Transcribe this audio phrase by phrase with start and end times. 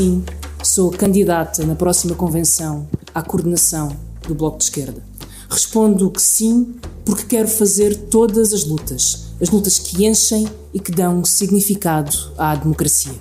[0.00, 0.24] sim,
[0.62, 3.94] sou candidata na próxima convenção à coordenação
[4.26, 5.04] do Bloco de Esquerda.
[5.50, 10.90] Respondo que sim, porque quero fazer todas as lutas, as lutas que enchem e que
[10.90, 13.12] dão significado à democracia.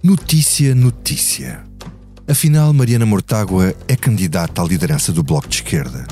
[0.00, 1.64] Notícia, notícia.
[2.28, 6.06] Afinal, Mariana Mortágua é candidata à liderança do Bloco de Esquerda.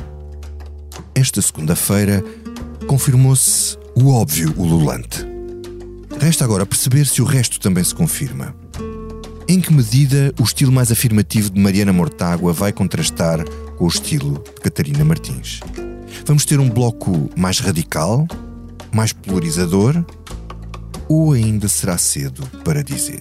[1.14, 2.24] Esta segunda-feira
[2.88, 5.24] confirmou-se o óbvio ululante.
[6.18, 8.61] Resta agora perceber se o resto também se confirma.
[9.48, 13.44] Em que medida o estilo mais afirmativo de Mariana Mortágua vai contrastar
[13.76, 15.60] com o estilo de Catarina Martins?
[16.24, 18.26] Vamos ter um bloco mais radical,
[18.94, 20.04] mais polarizador,
[21.08, 23.20] ou ainda será cedo para dizer?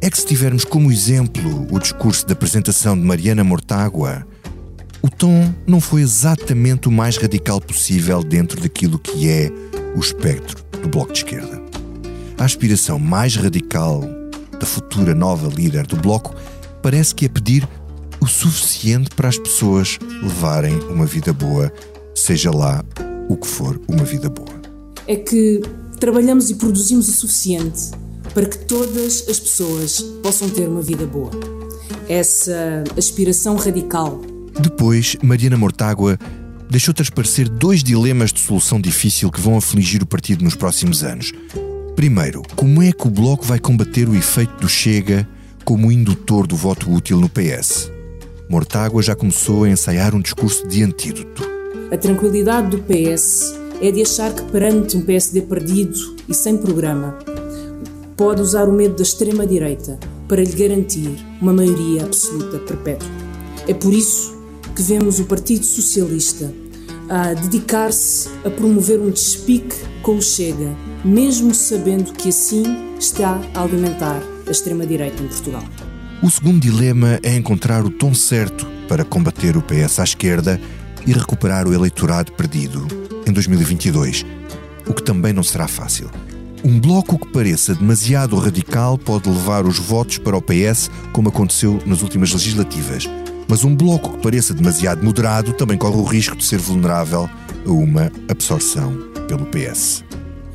[0.00, 4.26] É que se tivermos como exemplo o discurso da apresentação de Mariana Mortágua,
[5.02, 9.50] o tom não foi exatamente o mais radical possível dentro daquilo que é
[9.96, 11.60] o espectro do Bloco de Esquerda.
[12.38, 14.02] A aspiração mais radical
[14.62, 16.32] da futura nova líder do Bloco
[16.80, 17.68] parece que é pedir
[18.20, 21.72] o suficiente para as pessoas levarem uma vida boa,
[22.14, 22.84] seja lá
[23.28, 24.62] o que for uma vida boa.
[25.08, 25.60] É que
[25.98, 27.90] trabalhamos e produzimos o suficiente
[28.32, 31.32] para que todas as pessoas possam ter uma vida boa.
[32.08, 34.22] Essa aspiração radical
[34.60, 36.18] depois, Mariana Mortágua
[36.70, 41.32] deixou transparecer dois dilemas de solução difícil que vão afligir o partido nos próximos anos.
[41.96, 45.28] Primeiro, como é que o Bloco vai combater o efeito do Chega
[45.64, 47.90] como indutor do voto útil no PS?
[48.48, 51.42] Mortágua já começou a ensaiar um discurso de antídoto.
[51.92, 57.18] A tranquilidade do PS é de achar que, perante um PSD perdido e sem programa,
[58.16, 63.08] pode usar o medo da extrema-direita para lhe garantir uma maioria absoluta perpétua.
[63.68, 64.34] É por isso
[64.74, 66.52] que vemos o Partido Socialista
[67.12, 70.74] a dedicar-se a promover um despique com o Chega,
[71.04, 75.62] mesmo sabendo que assim está a alimentar a extrema-direita em Portugal.
[76.22, 80.58] O segundo dilema é encontrar o tom certo para combater o PS à esquerda
[81.06, 82.86] e recuperar o eleitorado perdido
[83.26, 84.24] em 2022,
[84.86, 86.10] o que também não será fácil.
[86.64, 91.78] Um bloco que pareça demasiado radical pode levar os votos para o PS, como aconteceu
[91.84, 93.06] nas últimas legislativas
[93.52, 97.28] mas um bloco que pareça demasiado moderado também corre o risco de ser vulnerável
[97.66, 98.96] a uma absorção
[99.28, 100.02] pelo PS.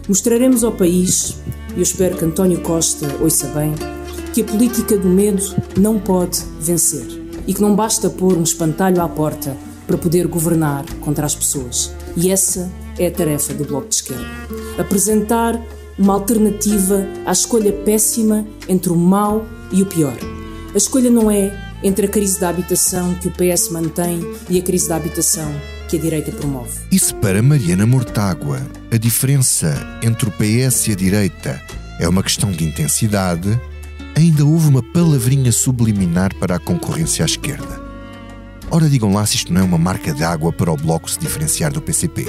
[0.09, 1.37] Mostraremos ao país,
[1.75, 3.75] e eu espero que António Costa ouça bem,
[4.33, 5.43] que a política do medo
[5.77, 7.05] não pode vencer
[7.45, 11.93] e que não basta pôr um espantalho à porta para poder governar contra as pessoas.
[12.15, 14.25] E essa é a tarefa do Bloco de Esquerda.
[14.79, 15.61] Apresentar
[15.99, 20.17] uma alternativa à escolha péssima entre o mal e o pior.
[20.73, 24.61] A escolha não é entre a crise da habitação que o PS mantém e a
[24.61, 25.49] crise da habitação
[25.89, 26.79] que a direita promove.
[26.91, 28.61] E se para Mariana Mortágua
[28.91, 31.61] a diferença entre o PS e a direita
[31.99, 33.59] é uma questão de intensidade,
[34.15, 37.87] ainda houve uma palavrinha subliminar para a concorrência à esquerda.
[38.69, 41.19] Ora, digam lá se isto não é uma marca de água para o Bloco se
[41.19, 42.25] diferenciar do PCP.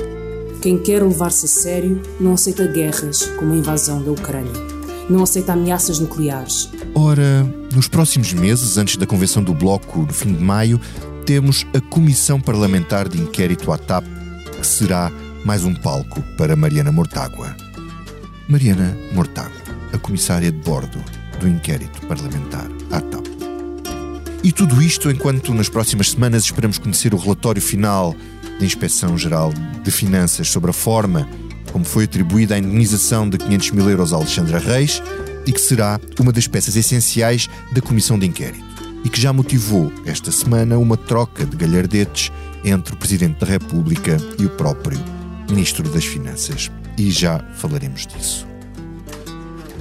[0.63, 4.78] Quem quer levar-se a sério não aceita guerras como a invasão da Ucrânia
[5.09, 6.71] não aceita ameaças nucleares.
[6.95, 7.43] Ora,
[7.75, 10.81] nos próximos meses, antes da convenção do Bloco, no fim de maio,
[11.25, 14.05] temos a Comissão Parlamentar de Inquérito à TAP,
[14.61, 15.11] que será
[15.45, 17.55] mais um palco para Mariana Mortágua.
[18.49, 19.61] Mariana Mortágua,
[19.93, 20.99] a comissária de bordo
[21.39, 23.27] do inquérito parlamentar à TAP.
[24.43, 28.15] E tudo isto enquanto nas próximas semanas esperamos conhecer o relatório final
[28.59, 29.53] da Inspeção Geral
[29.83, 31.29] de Finanças sobre a forma
[31.73, 35.03] como foi atribuída a indenização de 500 mil euros a Alexandra Reis
[35.47, 38.69] e que será uma das peças essenciais da comissão de inquérito
[39.05, 42.31] e que já motivou esta semana uma troca de galhardetes
[42.65, 44.99] entre o Presidente da República e o próprio
[45.49, 46.71] Ministro das Finanças.
[46.97, 48.47] E já falaremos disso.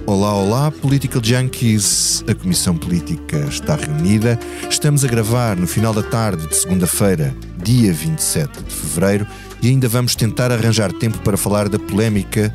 [0.06, 2.24] Olá, olá, Political Junkies.
[2.30, 4.40] A Comissão Política está reunida.
[4.70, 9.28] Estamos a gravar no final da tarde de segunda-feira, dia 27 de fevereiro,
[9.62, 12.54] e ainda vamos tentar arranjar tempo para falar da polémica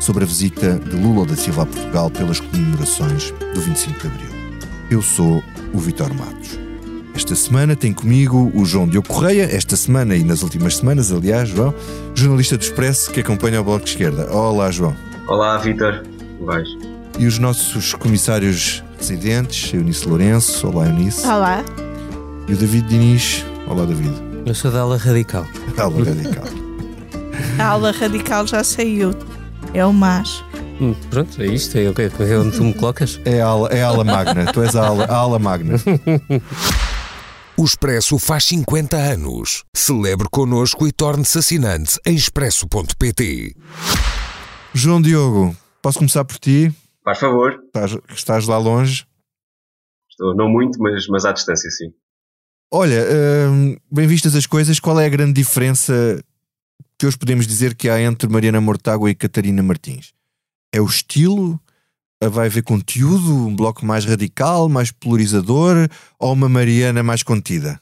[0.00, 4.30] sobre a visita de Lula da Silva a Portugal pelas comemorações do 25 de Abril.
[4.90, 5.42] Eu sou
[5.72, 6.58] o Vitor Matos.
[7.14, 11.48] Esta semana tem comigo o João Diogo Correia, esta semana e nas últimas semanas, aliás,
[11.48, 11.74] João,
[12.14, 14.32] jornalista do Expresso que acompanha o Bloco de Esquerda.
[14.32, 14.94] Olá, João.
[15.26, 16.04] Olá, Vitor.
[16.40, 16.68] Vais.
[17.18, 20.68] E os nossos comissários residentes, Eunice Lourenço.
[20.68, 21.26] Olá, Eunice.
[21.26, 21.64] Olá.
[22.46, 23.44] E o David Diniz.
[23.66, 24.27] Olá, David.
[24.48, 25.44] Eu sou da ala radical.
[25.76, 26.44] Da ala radical.
[27.58, 29.10] A ala radical já saiu.
[29.74, 30.42] É o MAS.
[30.80, 31.76] Hum, pronto, é isto.
[31.76, 33.20] É, é onde tu me colocas.
[33.26, 34.50] É a ala, é a ala magna.
[34.50, 35.74] tu és a ala, a ala magna.
[37.58, 39.64] O Expresso faz 50 anos.
[39.76, 43.54] Celebre connosco e torne-se assinante em expresso.pt.
[44.72, 46.72] João Diogo, posso começar por ti?
[47.04, 47.60] Faz favor.
[47.66, 49.04] Estás, estás lá longe?
[50.18, 51.92] Não muito, mas, mas à distância, sim.
[52.70, 53.02] Olha,
[53.50, 56.22] hum, bem vistas as coisas, qual é a grande diferença
[56.98, 60.12] que hoje podemos dizer que há entre Mariana Mortágua e Catarina Martins?
[60.72, 61.58] É o estilo?
[62.22, 63.46] Vai haver conteúdo?
[63.46, 65.88] Um bloco mais radical, mais polarizador?
[66.18, 67.80] Ou uma Mariana mais contida?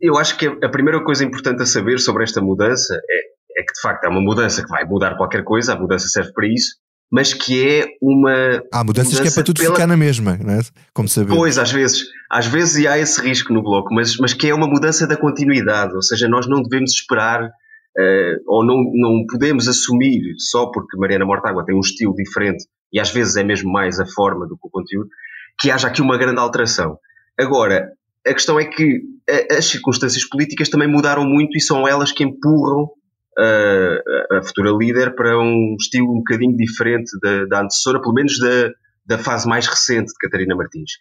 [0.00, 3.72] Eu acho que a primeira coisa importante a saber sobre esta mudança é, é que
[3.72, 6.76] de facto é uma mudança que vai mudar qualquer coisa, a mudança serve para isso,
[7.10, 8.62] mas que é uma.
[8.72, 9.74] Há mudanças mudança que é para tudo pela...
[9.74, 10.60] ficar na mesma, não é?
[10.92, 11.36] Como sabemos.
[11.36, 12.04] Pois, às vezes.
[12.30, 15.94] Às vezes há esse risco no bloco, mas, mas que é uma mudança da continuidade,
[15.94, 21.24] ou seja, nós não devemos esperar uh, ou não, não podemos assumir só porque Mariana
[21.24, 24.66] Mortágua tem um estilo diferente e às vezes é mesmo mais a forma do que
[24.66, 25.08] o conteúdo,
[25.58, 26.98] que haja aqui uma grande alteração.
[27.38, 27.92] Agora,
[28.26, 29.00] a questão é que
[29.50, 32.90] as circunstâncias políticas também mudaram muito e são elas que empurram
[33.38, 38.70] a, futura líder para um estilo um bocadinho diferente da, da antecessora, pelo menos da,
[39.06, 40.92] da fase mais recente de Catarina Martins.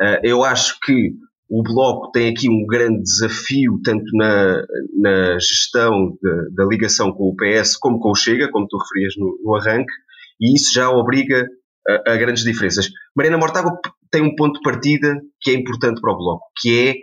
[0.00, 1.12] Uh, eu acho que
[1.48, 4.64] o Bloco tem aqui um grande desafio, tanto na,
[4.98, 9.14] na gestão de, da ligação com o PS como com o Chega, como tu referias
[9.16, 9.92] no, no arranque,
[10.40, 11.46] e isso já obriga
[11.88, 12.88] a, a, grandes diferenças.
[13.14, 13.78] Mariana Mortágua
[14.10, 16.94] tem um ponto de partida que é importante para o Bloco, que é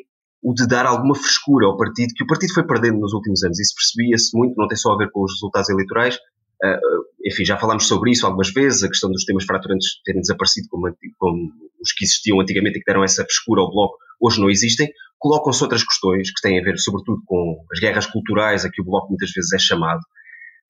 [0.41, 3.59] o de dar alguma frescura ao partido, que o partido foi perdendo nos últimos anos.
[3.59, 6.15] Isso percebia-se muito, não tem só a ver com os resultados eleitorais.
[6.15, 10.67] Uh, enfim, já falámos sobre isso algumas vezes, a questão dos temas fraturantes terem desaparecido
[10.69, 11.51] como, como
[11.81, 14.89] os que existiam antigamente e que deram essa frescura ao Bloco, hoje não existem.
[15.19, 18.85] Colocam-se outras questões que têm a ver, sobretudo, com as guerras culturais a que o
[18.85, 20.01] Bloco muitas vezes é chamado.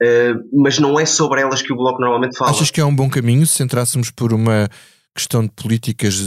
[0.01, 2.51] Uh, mas não é sobre elas que o Bloco normalmente fala.
[2.51, 4.67] Achas que é um bom caminho se entrássemos por uma
[5.13, 6.19] questão de políticas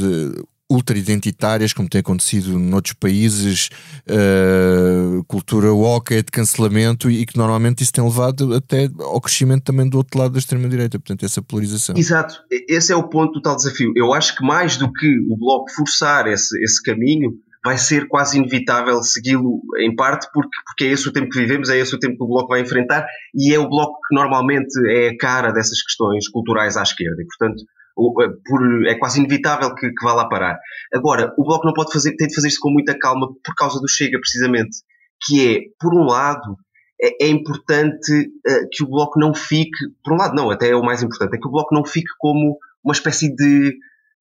[0.74, 3.70] ultra-identitárias, como tem acontecido noutros países,
[4.08, 9.88] uh, cultura woke, de cancelamento, e que normalmente isso tem levado até ao crescimento também
[9.88, 11.96] do outro lado da extrema-direita, portanto, essa polarização.
[11.96, 13.92] Exato, esse é o ponto do tal desafio.
[13.96, 17.32] Eu acho que mais do que o Bloco forçar esse, esse caminho,
[17.64, 21.70] vai ser quase inevitável segui-lo em parte, porque, porque é esse o tempo que vivemos,
[21.70, 24.68] é esse o tempo que o Bloco vai enfrentar, e é o Bloco que normalmente
[24.90, 27.64] é a cara dessas questões culturais à esquerda, e portanto
[27.94, 30.58] por, é quase inevitável que, que, vá lá parar.
[30.93, 33.81] Agora, o Bloco não pode fazer, tem de fazer isso com muita calma por causa
[33.81, 34.79] do Chega, precisamente,
[35.23, 36.56] que é, por um lado,
[37.00, 40.76] é, é importante uh, que o Bloco não fique, por um lado não, até é
[40.76, 43.75] o mais importante, é que o Bloco não fique como uma espécie de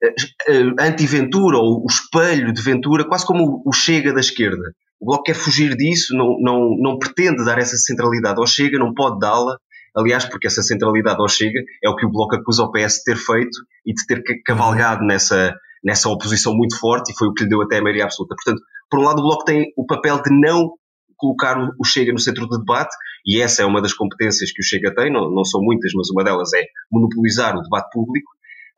[0.03, 4.73] uh, uh, anti-Ventura ou o espelho de Ventura, quase como o Chega da esquerda.
[4.99, 8.93] O Bloco quer fugir disso, não, não, não pretende dar essa centralidade ao Chega, não
[8.93, 9.57] pode dá-la,
[9.95, 13.03] Aliás, porque essa centralidade ao Chega é o que o Bloco acusa o PS de
[13.03, 17.43] ter feito e de ter cavalgado nessa, nessa oposição muito forte e foi o que
[17.43, 18.35] lhe deu até a maioria absoluta.
[18.35, 20.73] Portanto, por um lado, o Bloco tem o papel de não
[21.17, 22.93] colocar o Chega no centro do debate,
[23.25, 26.09] e essa é uma das competências que o Chega tem, não, não são muitas, mas
[26.09, 28.29] uma delas é monopolizar o debate público.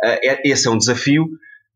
[0.03, 1.25] Uh, esse é um desafio.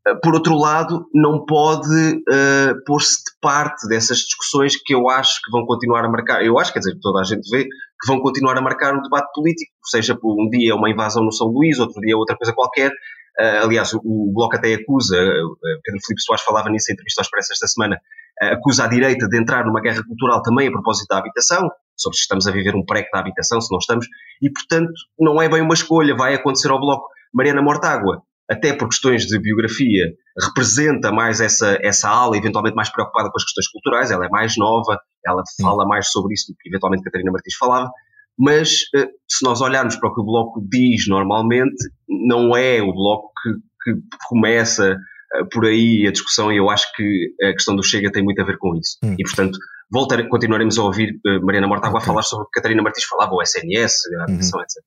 [0.08, 5.42] Eh, por outro lado, não pode uh, pôr-se de parte dessas discussões que eu acho
[5.44, 7.68] que vão continuar a marcar, eu acho, quer dizer, toda a gente vê,
[8.02, 11.32] que vão continuar a marcar o debate político, seja por um dia uma invasão no
[11.32, 12.92] São Luís, outro dia outra coisa qualquer.
[13.40, 17.22] Uh, aliás, o, o, Bloco até acusa, uh, Pedro Filipe Soares falava nisso em entrevista
[17.22, 17.98] ao Expresso esta semana,
[18.42, 22.22] acusa a direita de entrar numa guerra cultural também a propósito da habitação, sobre se
[22.22, 24.08] estamos a viver um pré da habitação, se não estamos,
[24.42, 27.08] e portanto não é bem uma escolha, vai acontecer ao Bloco.
[27.34, 30.06] Mariana Mortágua até por questões de biografia,
[30.44, 34.10] representa mais essa, essa ala, eventualmente mais preocupada com as questões culturais.
[34.10, 37.90] Ela é mais nova, ela fala mais sobre isso do que eventualmente Catarina Martins falava.
[38.38, 41.76] Mas eh, se nós olharmos para o que o Bloco diz normalmente,
[42.08, 44.98] não é o Bloco que, que começa
[45.36, 48.42] eh, por aí a discussão, e eu acho que a questão do Chega tem muito
[48.42, 48.98] a ver com isso.
[49.04, 49.16] Hum.
[49.20, 49.60] E, portanto,
[49.92, 52.06] voltar, continuaremos a ouvir uh, Mariana Mortágua okay.
[52.06, 54.64] a falar sobre o que Catarina Martins falava, o SNS, a habitação, uhum.
[54.64, 54.84] etc.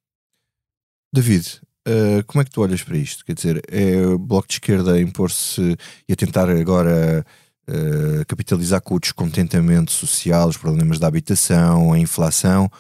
[1.13, 3.25] David, Uh, como é que tu olhas para isto?
[3.25, 5.77] Quer dizer, é o Bloco de Esquerda a impor-se
[6.09, 7.27] e a tentar agora
[7.69, 12.71] uh, capitalizar com o descontentamento social, os problemas da habitação, a inflação,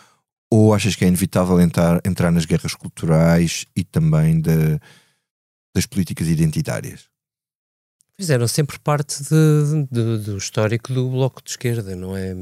[0.50, 4.78] ou achas que é inevitável entrar, entrar nas guerras culturais e também de,
[5.74, 7.04] das políticas identitárias?
[8.18, 12.36] Fizeram sempre parte de, de, do histórico do Bloco de Esquerda, não é?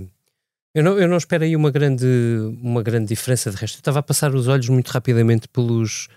[0.74, 2.06] Eu não, eu não espero aí uma grande,
[2.62, 3.76] uma grande diferença de resto.
[3.76, 6.08] Eu estava a passar os olhos muito rapidamente pelos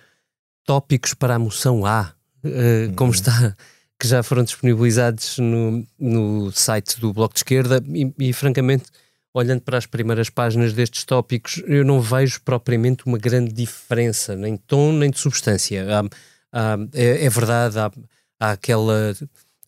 [0.65, 2.13] tópicos para a moção A,
[2.43, 2.95] uh, uhum.
[2.95, 3.55] como está,
[3.99, 8.85] que já foram disponibilizados no, no site do Bloco de Esquerda, e, e, francamente,
[9.33, 14.55] olhando para as primeiras páginas destes tópicos, eu não vejo propriamente uma grande diferença, nem
[14.55, 15.85] de tom, nem de substância.
[15.89, 16.03] Há,
[16.51, 17.91] há, é, é, verdade, há,
[18.39, 19.15] há aquela,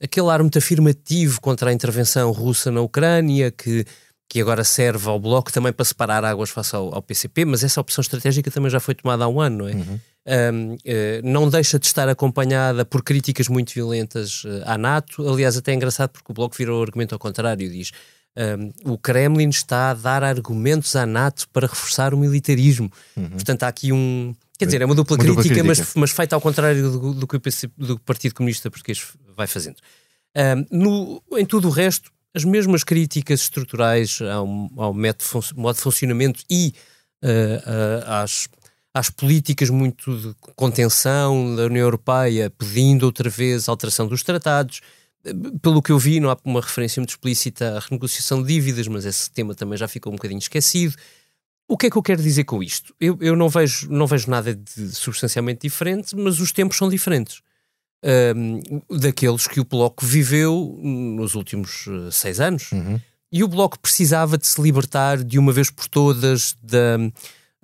[0.01, 3.85] aquele ar muito afirmativo contra a intervenção russa na Ucrânia, que
[4.27, 7.79] que agora serve ao Bloco também para separar águas face ao, ao, PCP, mas essa
[7.79, 9.73] opção estratégica também já foi tomada há um ano, não é?
[9.73, 9.99] Uhum.
[10.27, 10.77] Um, uh,
[11.23, 15.27] não deixa de estar acompanhada por críticas muito violentas uh, à NATO.
[15.27, 17.91] Aliás, até é engraçado porque o Bloco virou o argumento ao contrário, diz
[18.37, 22.91] um, o Kremlin está a dar argumentos à NATO para reforçar o militarismo.
[23.15, 23.29] Uhum.
[23.29, 24.35] Portanto, há aqui um.
[24.57, 27.13] Quer dizer, é uma dupla, uma crítica, dupla crítica, Mas, mas feita ao contrário do,
[27.13, 27.41] do, que o
[27.77, 29.01] do Partido Comunista Português
[29.35, 29.77] vai fazendo.
[30.35, 35.81] Um, no, em tudo o resto, as mesmas críticas estruturais ao, ao método, modo de
[35.81, 36.73] funcionamento e
[37.23, 38.49] uh, uh, às,
[38.95, 44.79] às políticas muito de contenção da União Europeia, pedindo outra vez alteração dos tratados.
[45.61, 49.03] Pelo que eu vi, não há uma referência muito explícita à renegociação de dívidas, mas
[49.03, 50.95] esse tema também já ficou um bocadinho esquecido.
[51.67, 52.95] O que é que eu quero dizer com isto?
[52.97, 57.41] Eu, eu não, vejo, não vejo nada de substancialmente diferente, mas os tempos são diferentes
[58.89, 62.71] daqueles que o Bloco viveu nos últimos uh, seis anos.
[62.71, 62.99] Uhum.
[63.31, 66.97] E o Bloco precisava de se libertar de uma vez por todas da.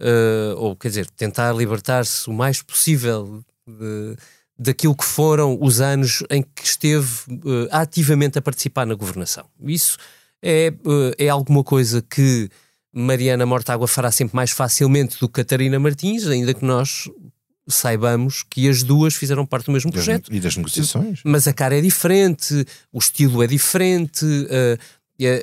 [0.01, 4.15] Uh, ou quer dizer, tentar libertar-se o mais possível de,
[4.57, 9.45] daquilo que foram os anos em que esteve uh, ativamente a participar na governação.
[9.61, 9.99] Isso
[10.41, 10.73] é,
[11.19, 12.49] é alguma coisa que
[12.91, 17.07] Mariana Mortágua fará sempre mais facilmente do que Catarina Martins, ainda que nós
[17.67, 20.33] saibamos que as duas fizeram parte do mesmo projeto.
[20.33, 21.21] E das negociações.
[21.23, 24.25] Mas a cara é diferente, o estilo é diferente,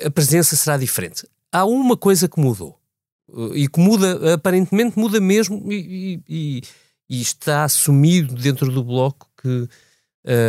[0.03, 1.25] a, a presença será diferente.
[1.49, 2.78] Há uma coisa que mudou.
[3.53, 6.61] E que muda, aparentemente muda mesmo, e, e,
[7.09, 9.67] e está assumido dentro do bloco que,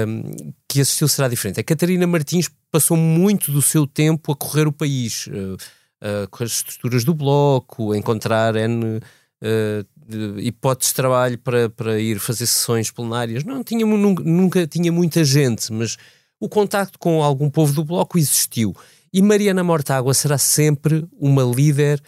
[0.09, 1.61] um, que esse estilo será diferente.
[1.61, 6.45] A Catarina Martins passou muito do seu tempo a correr o país, uh, uh, com
[6.45, 12.47] as estruturas do bloco, a encontrar N uh, hipóteses de trabalho para, para ir fazer
[12.47, 13.45] sessões plenárias.
[13.45, 15.97] Não tinha, nunca, nunca tinha muita gente, mas
[16.41, 18.75] o contacto com algum povo do Bloco existiu.
[19.13, 22.03] E Mariana Mortágua será sempre uma líder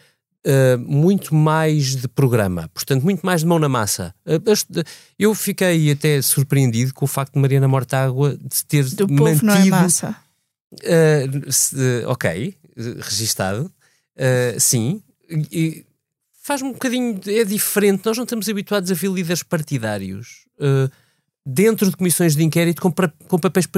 [0.46, 4.14] uh, muito mais de programa, portanto, muito mais de mão na massa.
[4.26, 4.82] Uh,
[5.18, 9.24] eu fiquei até surpreendido com o facto de Mariana Mortágua de ter do mantido...
[9.24, 10.16] povo não é massa.
[10.72, 12.56] Uh, ok,
[13.00, 13.70] registado.
[14.58, 15.84] sim, e,
[16.42, 17.20] faz um bocadinho.
[17.26, 18.02] É diferente.
[18.04, 20.46] Nós não estamos habituados a ver líderes partidários
[21.44, 22.92] dentro de comissões de inquérito com,
[23.28, 23.68] com papéis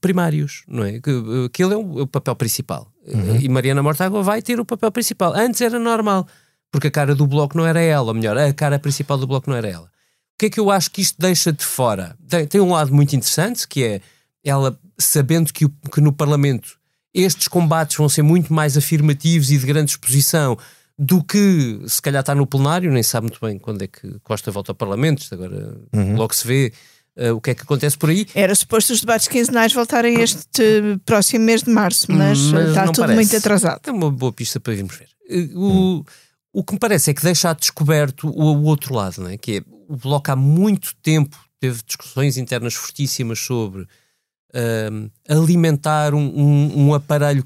[0.00, 1.00] primários, não é?
[1.46, 2.90] Aquele é o, o papel principal.
[3.06, 3.36] Uhum.
[3.40, 5.34] E Mariana Mortágua vai ter o papel principal.
[5.34, 6.26] Antes era normal,
[6.70, 9.50] porque a cara do bloco não era ela, ou melhor, a cara principal do bloco
[9.50, 9.86] não era ela.
[9.86, 12.16] O que é que eu acho que isto deixa de fora?
[12.28, 14.00] Tem, tem um lado muito interessante, que é
[14.44, 16.78] ela sabendo que, o, que no Parlamento
[17.12, 20.56] estes combates vão ser muito mais afirmativos e de grande exposição
[20.96, 24.50] do que se calhar está no plenário, nem sabe muito bem quando é que Costa
[24.50, 26.16] volta ao Parlamento, agora uhum.
[26.16, 26.72] logo se vê
[27.18, 28.26] uh, o que é que acontece por aí.
[28.34, 33.00] Era suposto os debates quinzenais voltarem este próximo mês de março, mas, mas está tudo
[33.00, 33.14] parece.
[33.16, 33.80] muito atrasado.
[33.86, 35.08] É uma boa pista para irmos ver.
[35.30, 36.04] Uh, o,
[36.52, 39.36] o que me parece é que deixa descoberto o, o outro lado, não é?
[39.36, 46.20] que é o Bloco há muito tempo teve discussões internas fortíssimas sobre uh, alimentar um,
[46.20, 47.44] um, um aparelho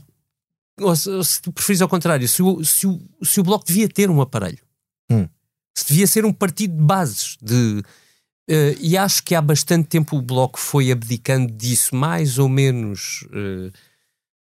[0.81, 3.65] ou se, ou se tu preferes ao contrário, se o, se, o, se o Bloco
[3.67, 4.59] devia ter um aparelho,
[5.11, 5.29] hum.
[5.77, 7.83] se devia ser um partido de bases, de,
[8.51, 13.27] uh, e acho que há bastante tempo o Bloco foi abdicando disso, mais ou menos
[13.33, 13.73] uh,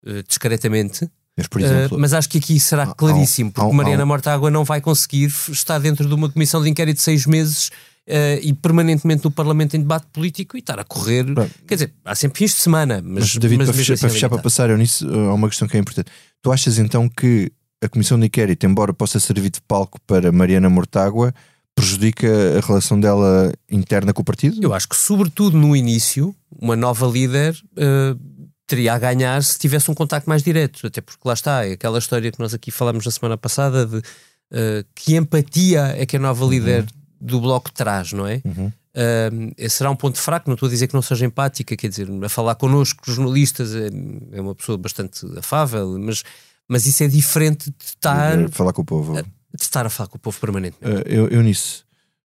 [0.10, 1.10] uh, discretamente.
[1.36, 5.80] Mas, exemplo, mas acho que aqui será claríssimo, porque Mariana Mortágua não vai conseguir estar
[5.80, 7.70] dentro de uma comissão de inquérito de seis meses
[8.06, 11.24] Uh, e permanentemente no Parlamento em debate político e estar a correr.
[11.24, 13.24] Bem, Quer dizer, há sempre fins de semana, mas.
[13.24, 15.70] mas David, mas para, fechar, assim para, fechar para passar, eu nisso, há uma questão
[15.70, 16.12] que é importante.
[16.42, 17.50] Tu achas então que
[17.82, 21.34] a Comissão de Inquérito, embora possa servir de palco para Mariana Mortágua,
[21.76, 22.28] prejudica
[22.58, 24.62] a relação dela interna com o partido?
[24.62, 27.56] Eu acho que, sobretudo no início, uma nova líder.
[27.74, 28.34] Uh,
[28.66, 32.00] teria a ganhar se tivesse um contacto mais direto, até porque lá está, é aquela
[32.00, 36.20] história que nós aqui falamos na semana passada de uh, que empatia é que a
[36.20, 36.50] nova uhum.
[36.50, 36.86] líder
[37.20, 38.42] do bloco traz, não é?
[38.44, 38.72] Uhum.
[38.96, 42.08] Uh, será um ponto fraco, não estou a dizer que não seja empática, quer dizer,
[42.24, 43.90] a falar connosco, jornalistas, é,
[44.32, 46.24] é uma pessoa bastante afável, mas,
[46.68, 48.50] mas isso é diferente de estar.
[48.50, 49.14] falar com o povo.
[49.56, 50.86] De estar a falar com o povo permanentemente.
[50.86, 51.86] Uh, eu, eu nisso,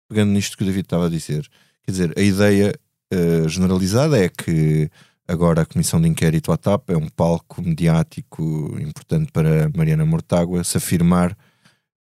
[0.08, 1.48] pegando nisto que o David estava a dizer,
[1.82, 2.74] quer dizer, a ideia
[3.12, 4.90] uh, generalizada é que
[5.26, 10.62] agora a Comissão de Inquérito à TAP é um palco mediático importante para Mariana Mortágua
[10.62, 11.36] se afirmar,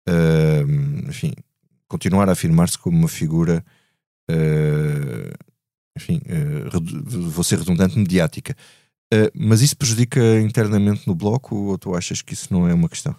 [0.08, 1.32] uh, enfim,
[1.88, 3.64] continuar a afirmar-se como uma figura,
[4.30, 5.44] uh,
[5.96, 6.20] enfim,
[7.30, 8.56] vou ser redundante, mediática.
[9.32, 13.14] Mas isso prejudica internamente no Bloco ou tu achas que isso não é uma questão?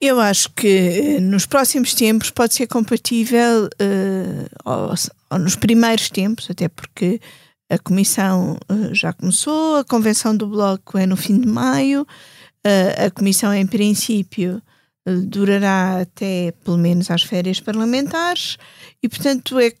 [0.00, 4.94] Eu acho que nos próximos tempos pode ser compatível, uh, ou,
[5.30, 7.20] ou, nos primeiros tempos, até porque
[7.68, 13.06] a comissão uh, já começou, a convenção do Bloco é no fim de maio, uh,
[13.06, 14.62] a comissão, em princípio,
[15.26, 18.58] durará até pelo menos às férias parlamentares
[19.02, 19.72] e, portanto, é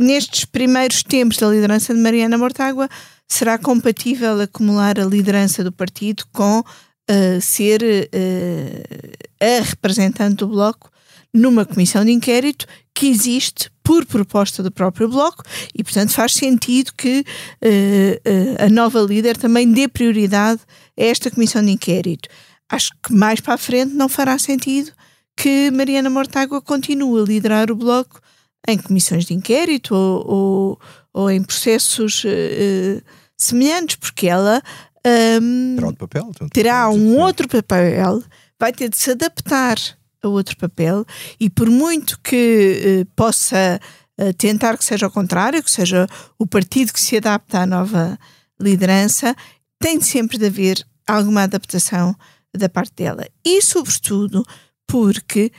[0.00, 2.88] nestes primeiros tempos da liderança de Mariana Mortágua
[3.28, 6.64] será compatível acumular a liderança do partido com
[7.10, 10.90] uh, ser uh, a representante do Bloco
[11.32, 15.42] numa comissão de inquérito que existe por proposta do próprio Bloco
[15.74, 20.60] e, portanto, faz sentido que uh, a nova líder também dê prioridade
[20.98, 22.28] a esta comissão de inquérito.
[22.70, 24.92] Acho que mais para a frente não fará sentido
[25.36, 28.20] que Mariana Mortágua continue a liderar o Bloco
[28.66, 30.80] em comissões de inquérito ou, ou,
[31.12, 33.02] ou em processos uh,
[33.36, 34.62] semelhantes, porque ela
[35.06, 38.22] um, terá, papel, terá um outro papel,
[38.58, 39.76] vai ter de se adaptar
[40.22, 41.04] a outro papel
[41.38, 43.80] e por muito que uh, possa
[44.20, 46.06] uh, tentar que seja o contrário, que seja
[46.38, 48.18] o partido que se adapta à nova
[48.60, 49.34] liderança,
[49.78, 52.16] tem sempre de haver alguma adaptação
[52.56, 53.26] da parte dela.
[53.44, 54.44] E, sobretudo,
[54.86, 55.52] porque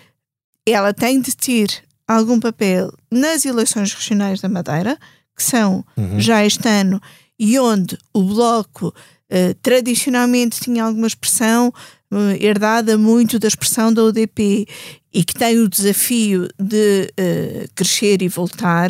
[0.66, 4.98] ela tem de ter algum papel nas eleições regionais da Madeira,
[5.36, 6.20] que são uhum.
[6.20, 7.02] já este ano,
[7.38, 8.94] e onde o Bloco
[9.32, 11.74] uh, tradicionalmente tinha alguma expressão
[12.12, 14.68] uh, herdada muito da expressão da UDP
[15.14, 18.90] e que tem o desafio de uh, crescer e voltar,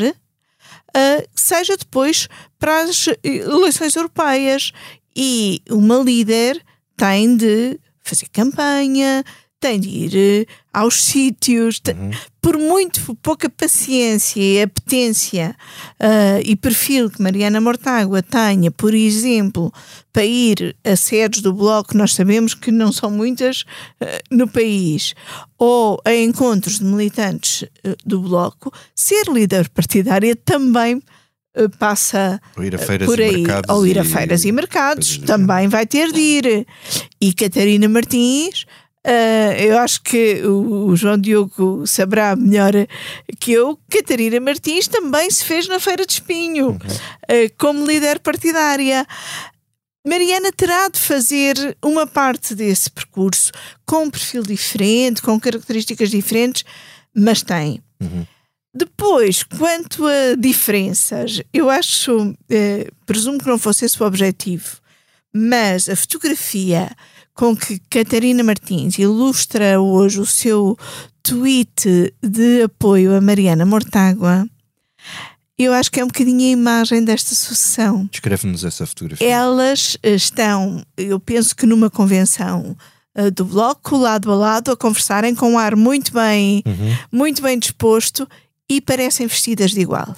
[1.36, 4.72] seja depois para as eleições europeias.
[5.13, 6.62] E uma líder
[6.96, 9.22] tem de fazer campanha,
[9.60, 12.12] tem de ir aos sítios, uhum.
[12.46, 15.56] Por muito pouca paciência e apetência
[16.00, 19.74] uh, e perfil que Mariana Mortágua tenha, por exemplo,
[20.14, 23.62] para ir a sedes do Bloco, nós sabemos que não são muitas
[24.00, 25.16] uh, no país,
[25.58, 31.02] ou a encontros de militantes uh, do Bloco, ser líder partidária também
[31.80, 34.52] passa ou ir a feiras por aí, e mercados ou ir a feiras e, e
[34.52, 36.68] mercados, também vai ter de ir.
[37.20, 38.66] E Catarina Martins
[39.06, 42.74] Uh, eu acho que o, o, João Diogo saberá melhor
[43.40, 43.79] que eu.
[43.88, 46.75] Catarina Martins também se fez na Feira de Espinho, uhum.
[46.75, 49.06] uh, como líder partidária.
[50.03, 53.51] Mariana terá de fazer uma parte desse percurso
[53.86, 56.64] com um perfil diferente, com características diferentes,
[57.14, 57.82] mas tem.
[58.01, 58.25] Uhum.
[58.74, 64.79] Depois, quanto a diferenças, eu acho, eh, presumo que não fosse esse o objetivo,
[65.34, 66.90] mas a fotografia
[67.36, 70.78] com que Catarina Martins ilustra hoje o seu
[71.22, 74.48] tweet de apoio a Mariana Mortágua,
[75.58, 78.08] eu acho que é um bocadinho a imagem desta sucessão.
[78.10, 79.28] Descreve-nos essa fotografia.
[79.28, 82.76] Elas estão, eu penso que numa convenção
[83.18, 86.98] uh, do Bloco, lado a lado, a conversarem com um ar muito bem, uhum.
[87.12, 88.28] muito bem disposto
[88.70, 90.16] e parecem vestidas de igual.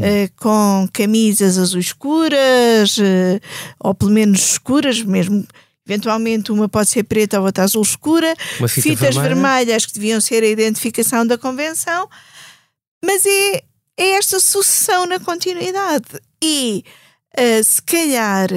[0.00, 3.40] Uh, com camisas azuis escuras, uh,
[3.78, 5.46] ou pelo menos escuras, mesmo
[5.86, 9.22] Eventualmente uma pode ser preta ou outra azul escura, fita fitas vermelha.
[9.22, 12.08] vermelhas que deviam ser a identificação da convenção,
[13.04, 13.64] mas é,
[13.96, 16.20] é esta sucessão na continuidade.
[16.42, 16.84] E
[17.36, 18.48] uh, se calhar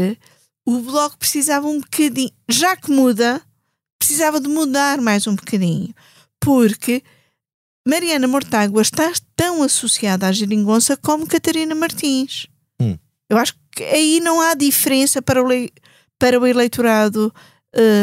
[0.66, 3.42] o bloco precisava um bocadinho, já que muda,
[3.98, 5.94] precisava de mudar mais um bocadinho,
[6.40, 7.04] porque
[7.88, 12.48] Mariana Mortágua está tão associada à geringonça como Catarina Martins.
[12.80, 12.98] Hum.
[13.30, 15.48] Eu acho que aí não há diferença para o,
[16.20, 17.34] para o eleitorado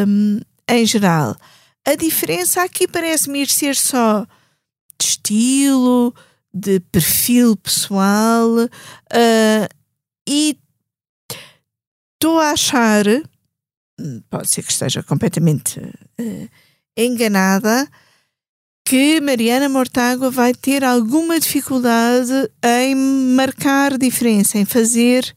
[0.06, 1.36] um, em geral.
[1.84, 4.24] A diferença aqui parece-me ir ser só
[5.00, 6.14] de estilo,
[6.54, 9.68] de perfil pessoal uh,
[10.28, 10.56] e
[12.14, 13.04] estou a achar,
[14.30, 16.48] pode ser que esteja completamente uh,
[16.96, 17.88] enganada,
[18.84, 25.34] que Mariana Mortágua vai ter alguma dificuldade em marcar diferença, em fazer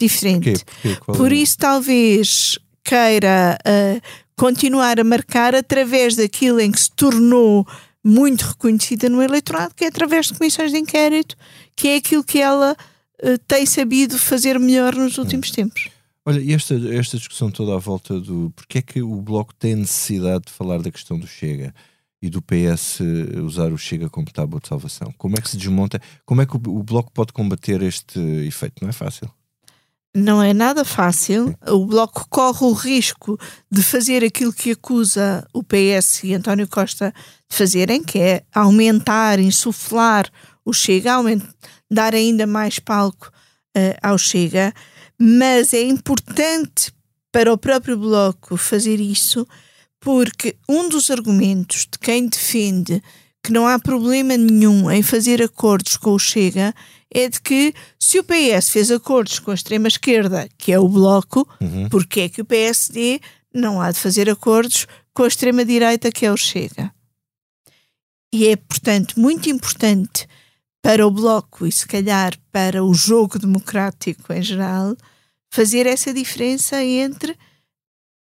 [0.00, 0.64] diferente.
[0.64, 0.96] Porquê?
[1.04, 1.18] Porquê?
[1.18, 1.36] Por é?
[1.36, 4.00] isso, talvez queira uh,
[4.36, 7.66] continuar a marcar através daquilo em que se tornou
[8.02, 11.36] muito reconhecida no eleitorado, que é através de comissões de inquérito,
[11.76, 12.76] que é aquilo que ela
[13.22, 15.54] uh, tem sabido fazer melhor nos últimos hum.
[15.54, 15.88] tempos.
[16.24, 19.74] Olha, e esta, esta discussão toda à volta do porque é que o Bloco tem
[19.74, 21.74] necessidade de falar da questão do Chega
[22.20, 23.00] e do PS
[23.42, 25.12] usar o Chega como tábua de salvação?
[25.16, 26.00] Como é que se desmonta?
[26.26, 28.82] Como é que o, o Bloco pode combater este efeito?
[28.82, 29.30] Não é fácil
[30.14, 31.56] não é nada fácil.
[31.68, 33.38] O Bloco corre o risco
[33.70, 37.14] de fazer aquilo que acusa o PS e António Costa
[37.48, 40.28] de fazerem, que é aumentar, insuflar
[40.64, 41.12] o Chega,
[41.90, 43.30] dar ainda mais palco
[43.76, 44.72] uh, ao Chega.
[45.18, 46.92] Mas é importante
[47.30, 49.46] para o próprio Bloco fazer isso,
[50.00, 53.02] porque um dos argumentos de quem defende
[53.42, 56.74] que não há problema nenhum em fazer acordos com o Chega
[57.12, 61.48] é de que se o PS fez acordos com a extrema-esquerda, que é o Bloco,
[61.60, 61.88] uhum.
[61.88, 63.20] porque é que o PSD
[63.52, 66.92] não há de fazer acordos com a extrema-direita que é o Chega.
[68.32, 70.28] E é, portanto, muito importante
[70.80, 74.96] para o Bloco e, se calhar, para o jogo democrático em geral,
[75.52, 77.36] fazer essa diferença entre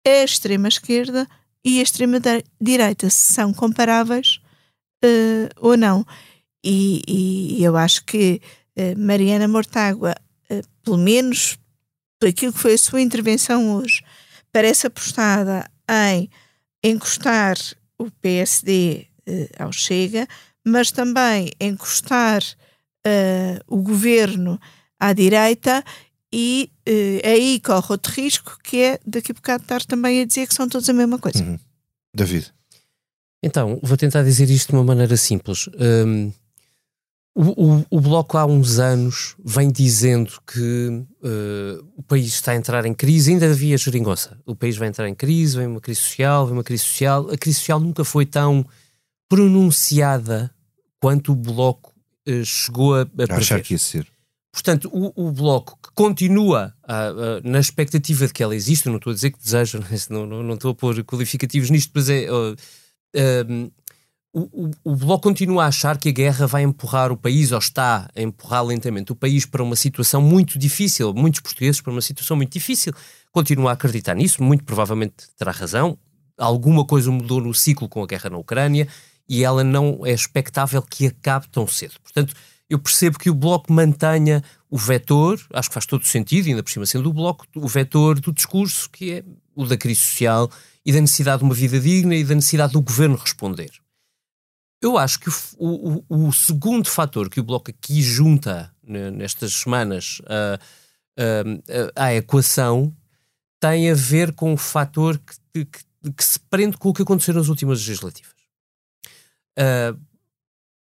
[0.06, 1.28] a extrema-esquerda
[1.64, 4.42] e a extrema-direita, se são comparáveis
[5.06, 6.06] uh, ou não.
[6.64, 8.42] E, e, eu acho que
[8.98, 10.16] Mariana Mortágua,
[10.50, 11.58] uh, pelo menos
[12.20, 14.04] por aquilo que foi a sua intervenção hoje,
[14.52, 16.30] parece apostada em
[16.84, 17.56] encostar
[17.98, 19.08] o PSD
[19.58, 20.28] ao Chega,
[20.66, 22.44] mas também encostar
[23.68, 24.60] o governo
[25.00, 25.84] à direita
[26.34, 30.48] e uh, aí corre outro risco que é daqui a bocado estar também a dizer
[30.48, 31.44] que são todos a mesma coisa.
[31.44, 31.60] Uhum.
[32.16, 32.54] David.
[33.44, 35.68] Então, vou tentar dizer isto de uma maneira simples.
[35.80, 36.32] Um,
[37.34, 42.56] o, o, o, Bloco há uns anos vem dizendo que uh, o país está a
[42.56, 44.38] entrar em crise, ainda havia geringonça.
[44.46, 47.30] O país vai entrar em crise, vem uma crise social, vem uma crise social.
[47.32, 48.66] A crise social nunca foi tão
[49.30, 50.54] pronunciada
[51.00, 51.94] quanto o Bloco
[52.28, 54.06] uh, chegou a, a achar que ia ser.
[54.52, 57.14] Portanto, o, o Bloco que continua a, a,
[57.46, 60.56] na expectativa de que ela exista, não estou a dizer que deseja, não, não, não
[60.56, 62.28] estou a pôr qualificativos nisto, mas é.
[62.30, 63.72] Uh,
[64.34, 67.60] uh, o, o, Bloco continua a achar que a guerra vai empurrar o país, ou
[67.60, 72.02] está a empurrar lentamente o país para uma situação muito difícil, muitos portugueses para uma
[72.02, 72.94] situação muito difícil.
[73.32, 75.98] Continua a acreditar nisso, muito provavelmente terá razão.
[76.38, 78.88] Alguma coisa mudou no ciclo com a guerra na Ucrânia
[79.28, 81.94] e ela não é expectável que acabe tão cedo.
[82.02, 82.34] Portanto,
[82.70, 86.72] eu percebo que o Bloco mantenha o vetor, acho que faz todo sentido, ainda por
[86.72, 90.50] cima sendo o Bloco, o vetor do discurso, que é o da crise social
[90.86, 93.70] e da necessidade de uma vida digna e da necessidade do governo responder.
[94.82, 100.22] Eu acho que o, o, o segundo fator que o Bloco aqui junta nestas semanas
[101.96, 102.96] à equação
[103.60, 105.20] tem a ver com o fator
[105.54, 108.34] que, que, que, se prende com o que aconteceu nas últimas legislativas.
[109.58, 110.00] Uh,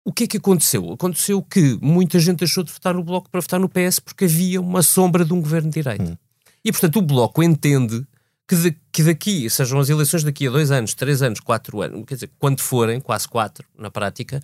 [0.06, 0.94] o que é que aconteceu?
[0.94, 4.62] Aconteceu que muita gente deixou de votar no Bloco para votar no PS porque havia
[4.62, 6.04] uma sombra de um governo de direita.
[6.04, 6.18] Hum.
[6.64, 8.06] E, portanto, o Bloco entende
[8.52, 12.04] que, de, que daqui, sejam as eleições daqui a dois anos, três anos, quatro anos,
[12.06, 14.44] quer dizer, quando forem, quase quatro na prática,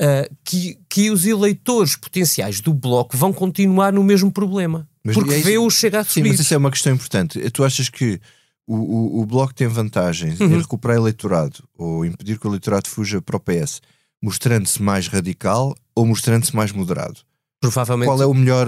[0.00, 4.88] uh, que, que os eleitores potenciais do Bloco vão continuar no mesmo problema.
[5.04, 6.24] Mas porque é vê-o chegar a subir.
[6.24, 7.38] Sim, mas isso é uma questão importante.
[7.52, 8.20] Tu achas que
[8.66, 10.46] o, o, o Bloco tem vantagem uhum.
[10.46, 13.80] em recuperar eleitorado ou impedir que o eleitorado fuja para o PS
[14.20, 17.20] mostrando-se mais radical ou mostrando-se mais moderado?
[17.60, 18.08] Provavelmente.
[18.08, 18.66] Qual é o melhor.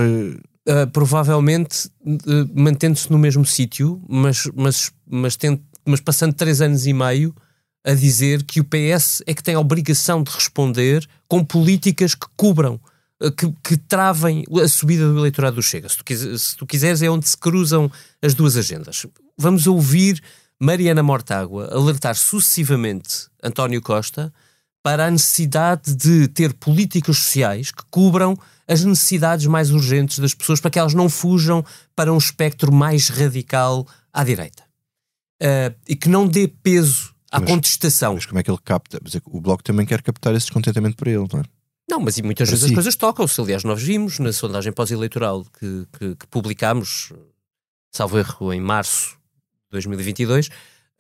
[0.69, 5.39] Uh, provavelmente uh, mantendo-se no mesmo sítio, mas, mas, mas,
[5.83, 7.35] mas passando três anos e meio
[7.83, 12.27] a dizer que o PS é que tem a obrigação de responder com políticas que
[12.37, 12.79] cubram,
[13.23, 15.89] uh, que, que travem a subida do eleitorado do Chega.
[15.89, 19.07] Se tu, quiser, se tu quiseres, é onde se cruzam as duas agendas.
[19.39, 20.23] Vamos ouvir
[20.61, 24.31] Mariana Mortágua alertar sucessivamente António Costa
[24.83, 30.61] para a necessidade de ter políticas sociais que cubram as necessidades mais urgentes das pessoas
[30.61, 31.65] para que elas não fujam
[31.97, 34.63] para um espectro mais radical à direita.
[35.43, 38.15] Uh, e que não dê peso à mas, contestação.
[38.15, 38.99] Mas como é que ele capta?
[38.99, 41.45] É o Bloco também quer captar esse descontentamento para ele, não é?
[41.91, 42.73] Não, mas e muitas para vezes si.
[42.73, 43.41] as coisas tocam-se.
[43.41, 47.15] Aliás, nós vimos na sondagem pós-eleitoral que, que, que, publicámos,
[47.91, 49.17] salvo erro, em março
[49.65, 50.51] de 2022, uh,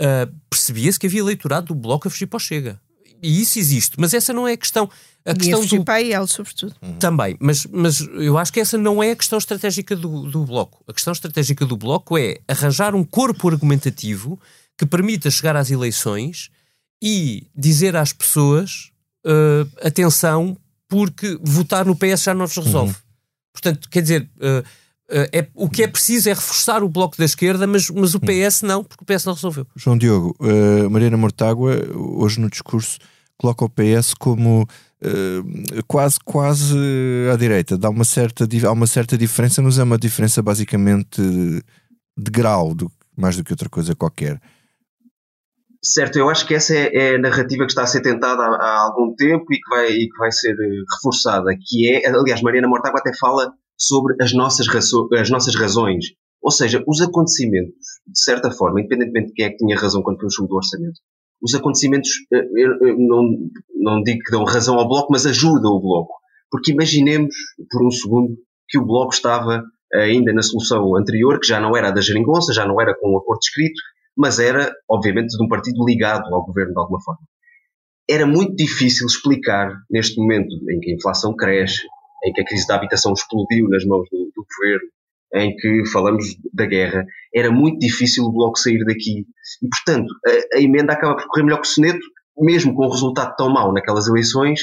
[0.00, 2.80] ah, percebia-se que havia eleitorado do Bloco a fugir para o Chega
[3.22, 4.88] e isso existe, mas essa não é a questão.
[5.24, 6.74] A questão do pai e ele, sobretudo.
[6.80, 6.98] Uhum.
[6.98, 10.82] Também, mas, mas eu acho que essa não é a questão estratégica do, do Bloco.
[10.88, 14.40] A questão estratégica do Bloco é arranjar um corpo argumentativo
[14.78, 16.50] que permita chegar às eleições
[17.02, 18.90] e dizer às pessoas
[19.26, 20.56] uh, atenção,
[20.88, 22.92] porque votar no PS já não vos resolve.
[22.92, 22.98] Uhum.
[23.52, 24.64] Portanto, quer dizer, uh,
[25.10, 28.62] é, o que é preciso é reforçar o Bloco da esquerda, mas, mas o PS
[28.62, 29.66] não, porque o PS não resolveu.
[29.74, 30.36] João Diogo,
[30.90, 32.98] Mariana Mortágua, hoje no discurso,
[33.38, 36.76] coloca o PS como uh, quase, quase
[37.32, 37.78] à direita.
[37.78, 42.90] Dá uma certa, há uma certa diferença, mas é uma diferença basicamente de grau, do,
[43.16, 44.40] mais do que outra coisa qualquer.
[45.80, 48.56] Certo, eu acho que essa é, é, a narrativa que está a ser tentada há,
[48.56, 52.42] há algum tempo e que, vai, e que vai ser eh, reforçada, que é, aliás,
[52.42, 54.66] Mariana Mortágua até fala sobre as nossas,
[55.14, 56.06] as nossas razões.
[56.42, 57.74] Ou seja, os acontecimentos,
[58.06, 60.56] de certa forma, independentemente de quem é que tinha razão quando foi o jogo do
[60.56, 61.00] orçamento,
[61.40, 63.22] os acontecimentos, eh, eu não,
[63.74, 66.14] não digo que dão razão ao Bloco, mas ajudam o Bloco.
[66.50, 67.34] Porque imaginemos,
[67.70, 68.36] por um segundo,
[68.68, 69.62] que o Bloco estava
[69.94, 73.14] ainda na solução anterior, que já não era a da geringonça, já não era com
[73.14, 73.80] um acordo escrito,
[74.16, 77.20] mas era, obviamente, de um partido ligado ao governo de alguma forma.
[78.10, 81.82] Era muito difícil explicar, neste momento em que a inflação cresce,
[82.24, 84.88] em que a crise da habitação explodiu nas mãos do, do governo,
[85.34, 87.04] em que falamos da guerra,
[87.34, 89.26] era muito difícil o Bloco sair daqui.
[89.62, 92.00] E, portanto, a, a emenda acaba por correr melhor que o soneto,
[92.38, 94.60] mesmo com um resultado tão mau naquelas eleições,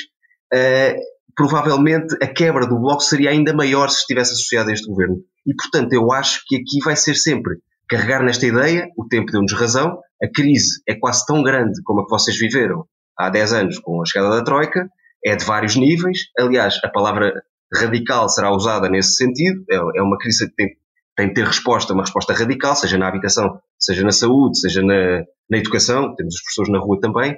[0.54, 1.00] uh,
[1.36, 5.18] provavelmente a quebra do Bloco seria ainda maior se estivesse associada a este governo.
[5.46, 9.54] E, portanto, eu acho que aqui vai ser sempre carregar nesta ideia, o tempo deu-nos
[9.54, 12.86] razão, a crise é quase tão grande como a que vocês viveram
[13.18, 14.90] há 10 anos com a chegada da Troika,
[15.26, 16.20] é de vários níveis.
[16.38, 20.70] Aliás, a palavra radical será usada nesse sentido, é, é uma crise que tem,
[21.18, 25.24] tem de ter resposta, uma resposta radical, seja na habitação, seja na saúde, seja na,
[25.50, 27.36] na educação, temos as pessoas na rua também,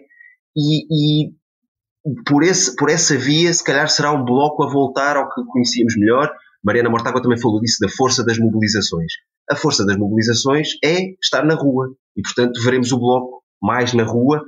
[0.56, 1.32] e, e
[2.26, 5.95] por, esse, por essa via, se calhar será um bloco a voltar ao que conhecíamos
[5.97, 6.32] melhor.
[6.63, 9.12] Mariana Mortágua também falou disso, da força das mobilizações.
[9.50, 11.89] A força das mobilizações é estar na rua.
[12.15, 14.43] E, portanto, veremos o bloco mais na rua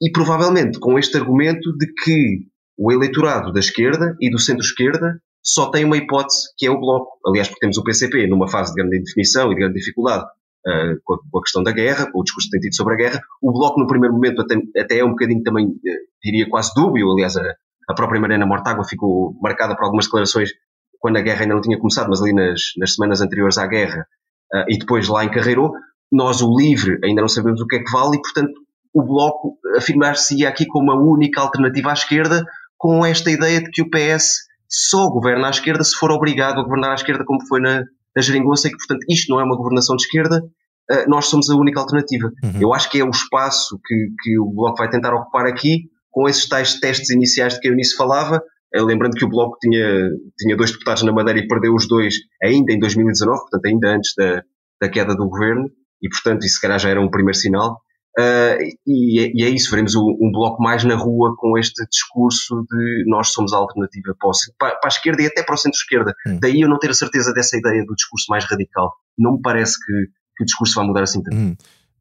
[0.00, 2.46] e provavelmente com este argumento de que
[2.78, 7.18] o eleitorado da esquerda e do centro-esquerda só tem uma hipótese, que é o bloco.
[7.26, 10.96] Aliás, porque temos o PCP numa fase de grande indefinição e de grande dificuldade uh,
[11.04, 12.96] com, a, com, a, questão da guerra, com o discurso que tem tido sobre a
[12.96, 13.20] guerra.
[13.42, 15.80] O bloco, no primeiro momento, até, até é um bocadinho também, uh,
[16.22, 17.10] diria, quase dúbio.
[17.10, 17.54] Aliás, a,
[17.88, 20.50] a própria Mariana Mortágua ficou marcada por algumas declarações
[20.98, 24.06] quando a guerra ainda não tinha começado, mas ali nas, nas semanas anteriores à guerra,
[24.54, 25.72] uh, e depois lá encarreirou.
[26.10, 28.52] Nós, o LIVRE, ainda não sabemos o que é que vale, e, portanto,
[28.94, 32.44] o Bloco afirmar-se aqui como a única alternativa à esquerda,
[32.82, 36.64] com esta ideia de que o PS só governa à esquerda se for obrigado a
[36.64, 37.84] governar à esquerda, como foi na,
[38.16, 40.42] na Geringonça, e que, portanto, isto não é uma governação de esquerda,
[40.90, 42.32] uh, nós somos a única alternativa.
[42.42, 42.60] Uhum.
[42.60, 46.28] Eu acho que é o espaço que, que o Bloco vai tentar ocupar aqui, com
[46.28, 48.42] esses tais testes iniciais de que a Eunice falava,
[48.74, 52.72] lembrando que o Bloco tinha, tinha dois deputados na Madeira e perdeu os dois ainda
[52.72, 54.42] em 2019, portanto, ainda antes da,
[54.80, 55.70] da queda do governo,
[56.02, 57.80] e, portanto, isso se calhar já era um primeiro sinal.
[58.18, 62.62] Uh, e, e, é isso, veremos um, um, bloco mais na rua com este discurso
[62.70, 64.14] de nós somos a alternativa
[64.58, 66.14] para, a esquerda e até para o centro-esquerda.
[66.26, 66.38] Hum.
[66.40, 68.92] Daí eu não ter a certeza dessa ideia do discurso mais radical.
[69.16, 69.92] Não me parece que,
[70.36, 71.36] que o discurso vai mudar assim tanto.
[71.36, 71.56] Hum.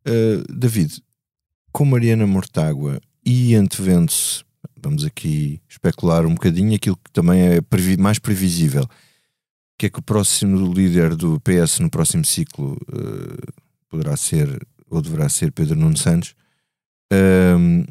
[0.06, 1.02] Uh, David,
[1.72, 4.44] com Mariana Mortágua e antevendo-se,
[4.82, 8.86] vamos aqui especular um bocadinho, aquilo que também é previ mais previsível,
[9.78, 13.54] que é que o próximo líder do PS no próximo ciclo uh,
[13.90, 16.36] poderá ser ou deverá ser Pedro Nuno Santos,
[17.12, 17.86] um,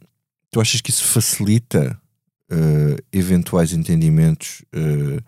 [0.50, 1.98] tu achas que isso facilita
[2.52, 5.22] uh, eventuais entendimentos uh,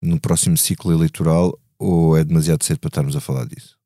[0.00, 3.76] no próximo ciclo eleitoral ou é demasiado cedo para estarmos a falar disso?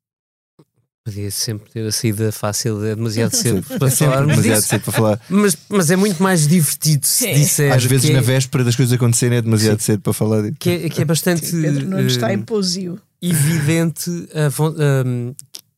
[1.05, 4.25] Podia sempre ter a saída fácil, é demasiado cedo para falar.
[4.25, 5.21] demasiado cedo para falar.
[5.27, 7.33] Mas, mas é muito mais divertido se é.
[7.33, 7.73] disser.
[7.73, 8.21] Às vezes, na é...
[8.21, 9.85] véspera das coisas acontecerem, é demasiado Sim.
[9.85, 10.55] cedo para falar disso.
[10.59, 11.51] Que é, que é bastante.
[11.51, 13.01] Pedro não está uh, impulsivo.
[13.21, 14.49] Evidente a,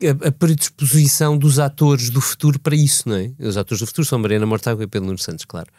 [0.03, 3.31] a, a, predisposição dos atores do futuro para isso, não é?
[3.39, 5.69] Os atores do futuro são Mariana Mortágua e Pedro Nuno Santos, claro.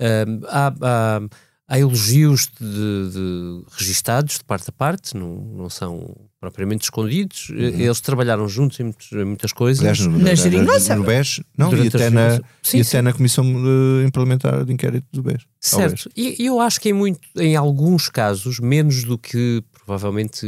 [0.00, 1.20] Uh, há, há,
[1.68, 7.48] há, elogios de, de, registados de parte a parte, não, não são propriamente escondidos.
[7.50, 7.58] Uhum.
[7.58, 9.80] Eles trabalharam juntos em, muitas, em muitas coisas.
[9.80, 14.04] Aliás, no, na, no, BES, não, e até, na, sim, e até na Comissão de
[14.06, 15.42] Implementar de Inquérito do BES.
[15.60, 16.38] Certo, BES.
[16.38, 20.46] e eu acho que em, muito, em alguns casos, menos do que provavelmente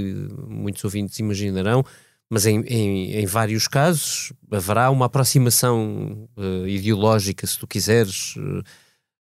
[0.49, 1.85] muitos ouvintes imaginarão,
[2.29, 8.59] mas em, em, em, vários casos haverá uma aproximação uh, ideológica, se tu quiseres, uh,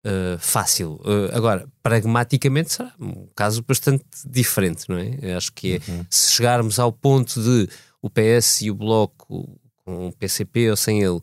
[0.07, 1.01] uh, fácil.
[1.33, 5.19] agora, pragmaticamente será um caso bastante diferente, não é?
[5.23, 6.05] Eu acho que é, uhum.
[6.11, 7.69] se chegarmos ao ponto de
[8.03, 11.21] o PS e o Bloco, com o PCP ou sem ele,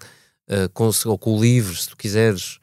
[0.73, 2.59] com, ou com o LIVRE, se tu quiseres,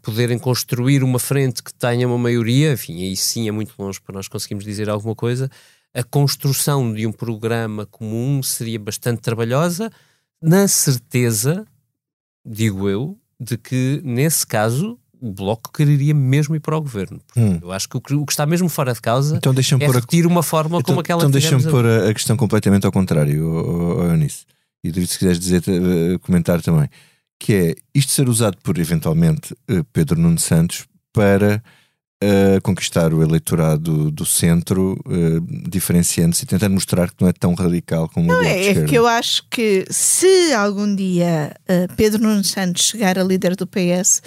[0.00, 4.14] poderem construir uma frente que tenha uma maioria, enfim, aí sim é muito longe para
[4.14, 5.50] nós conseguirmos dizer alguma coisa
[5.98, 9.90] a construção de um programa comum seria bastante trabalhosa,
[10.40, 11.66] na certeza,
[12.46, 17.20] digo eu, de que nesse caso o Bloco quereria mesmo ir para o governo.
[17.36, 17.58] Hum.
[17.60, 20.28] Eu acho que o, que que está mesmo fora de causa então é repetir a...
[20.28, 24.44] uma forma então, como aquela Então deixa-me pôr a, a, questão completamente ao contrário, Eunice.
[24.84, 26.88] E se quiseres dizer, uh, comentar também.
[27.40, 31.60] Que é isto ser usado por, eventualmente, uh, Pedro Nuno Santos para
[32.20, 37.54] a conquistar o eleitorado do centro, uh, diferenciando-se e tentando mostrar que não é tão
[37.54, 42.20] radical como não, o é, é que eu acho que se algum dia uh, Pedro
[42.20, 44.20] Nuno Santos chegar a líder do PS,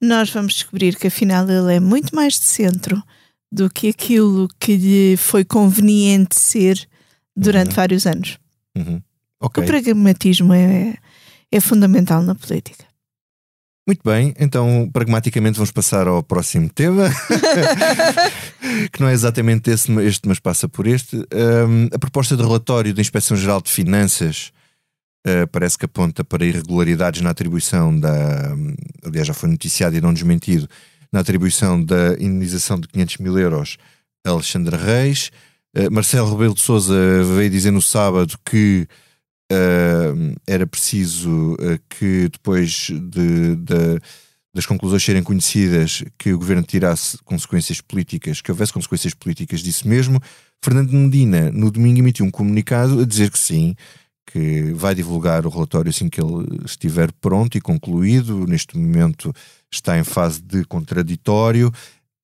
[0.00, 3.02] nós vamos descobrir que afinal ele é muito mais de centro
[3.50, 6.86] do que aquilo que lhe foi conveniente ser
[7.34, 7.76] durante uhum.
[7.76, 8.38] vários anos.
[8.76, 9.00] Uhum.
[9.40, 9.64] Okay.
[9.64, 10.94] O pragmatismo é,
[11.50, 12.84] é fundamental na política.
[13.88, 17.08] Muito bem, então pragmaticamente vamos passar ao próximo tema,
[18.92, 21.16] que não é exatamente esse, este, mas passa por este.
[21.16, 24.52] Um, a proposta de relatório da Inspeção-Geral de Finanças
[25.26, 28.54] uh, parece que aponta para irregularidades na atribuição da.
[29.02, 30.68] Aliás, já foi noticiado e não desmentido,
[31.10, 33.78] na atribuição da indenização de 500 mil euros
[34.22, 35.30] a Alexandre Reis.
[35.74, 36.94] Uh, Marcelo Rebelo de Souza
[37.34, 38.86] veio dizer no sábado que
[39.52, 44.00] uh, era preciso uh, que depois de, de,
[44.54, 49.86] das conclusões serem conhecidas que o governo tirasse consequências políticas, que houvesse consequências políticas disso
[49.88, 50.20] mesmo.
[50.62, 53.74] Fernando Medina, no domingo, emitiu um comunicado a dizer que sim,
[54.26, 58.46] que vai divulgar o relatório assim que ele estiver pronto e concluído.
[58.46, 59.32] Neste momento
[59.70, 61.72] está em fase de contraditório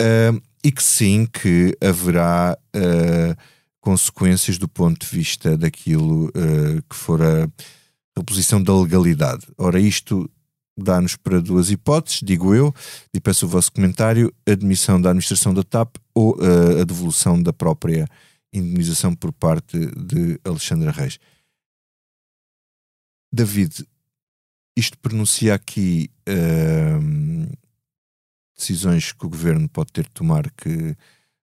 [0.03, 3.54] uh, e que sim, que haverá uh,
[3.85, 7.47] consequências do ponto de vista daquilo uh, que for a
[8.17, 9.47] reposição da legalidade.
[9.59, 10.31] Ora, isto
[10.75, 12.75] dá-nos para duas hipóteses, digo eu,
[13.13, 16.37] e peço o vosso comentário: admissão da administração da TAP ou
[16.81, 18.09] a devolução da própria
[18.53, 21.19] indemnização por parte de Alexandra Reis.
[23.33, 23.85] David,
[24.77, 27.57] isto pronuncia aqui uh,
[28.57, 30.97] decisões que o governo pode ter de tomar que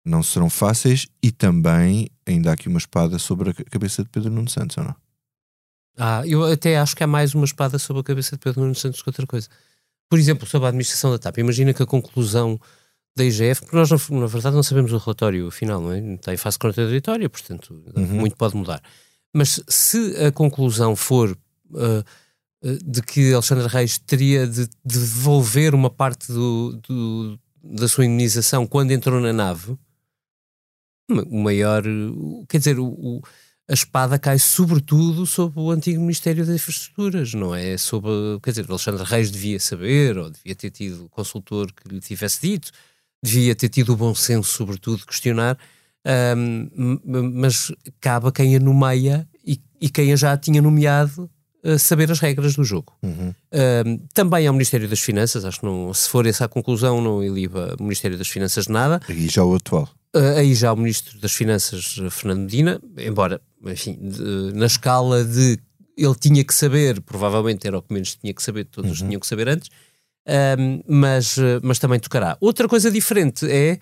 [0.08, 4.30] não serão fáceis e também ainda há aqui uma espada sobre a cabeça de Pedro
[4.30, 4.96] Nuno Santos, ou não?
[5.96, 8.74] Ah, eu até acho que há mais uma espada sobre a cabeça de Pedro Nuno
[8.74, 9.48] Santos que outra coisa.
[10.08, 12.58] Por exemplo, sobre a administração da TAP, imagina que a conclusão
[13.16, 16.14] da IGF, porque nós na, verdade não sabemos o relatório final, não é?
[16.14, 18.06] Está em fase contraditória, portanto uhum.
[18.06, 18.80] muito pode mudar.
[19.34, 21.36] Mas se a conclusão for
[21.70, 22.04] uh,
[22.84, 28.92] de que Alexandre Reis teria de devolver uma parte do, do, da sua indenização quando
[28.92, 29.76] entrou na nave,
[31.08, 31.82] o maior.
[32.48, 33.22] Quer dizer, o, o,
[33.68, 37.76] a espada cai sobretudo sobre o antigo Ministério das Infraestruturas, não é?
[37.76, 38.10] Sobre.
[38.42, 42.70] Quer dizer, Alexandre Reis devia saber, ou devia ter tido consultor que lhe tivesse dito,
[43.22, 45.58] devia ter tido o bom senso, sobretudo, de questionar.
[46.36, 47.00] Um,
[47.34, 51.28] mas cabe a quem a nomeia e, e quem a já tinha nomeado
[51.78, 52.92] saber as regras do jogo.
[53.02, 53.30] Uhum.
[53.30, 57.22] Uh, também ao Ministério das Finanças, acho que não, se for essa a conclusão, não
[57.22, 59.00] iliba o Ministério das Finanças de nada.
[59.08, 59.88] Aí já o atual.
[60.14, 65.58] Uh, aí já o Ministro das Finanças, Fernando Medina, embora, enfim, de, na escala de
[65.96, 69.08] ele tinha que saber, provavelmente era o que menos tinha que saber, todos uhum.
[69.08, 72.38] tinham que saber antes, uh, mas, mas também tocará.
[72.40, 73.78] Outra coisa diferente é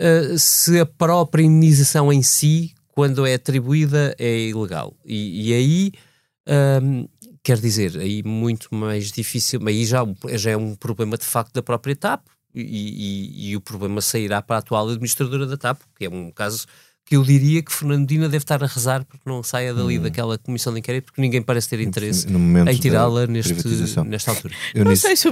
[0.00, 4.96] uh, se a própria indenização em si, quando é atribuída, é ilegal.
[5.04, 5.92] E, e aí
[7.42, 11.62] quer dizer, aí muito mais difícil, aí já, já é um problema de facto da
[11.62, 12.22] própria TAP
[12.60, 16.30] e, e, e o problema sairá para a atual administradora da TAP, que é um
[16.30, 16.66] caso
[17.08, 20.02] que eu diria que Fernandina deve estar a rezar porque não saia dali hum.
[20.02, 24.54] daquela comissão de inquérito, porque ninguém parece ter interesse em tirá-la nesta altura.
[24.74, 25.26] Eu não sei se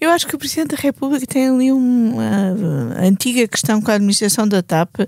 [0.00, 4.46] eu, acho que o Presidente da República tem ali uma antiga questão com a administração
[4.46, 5.00] da TAP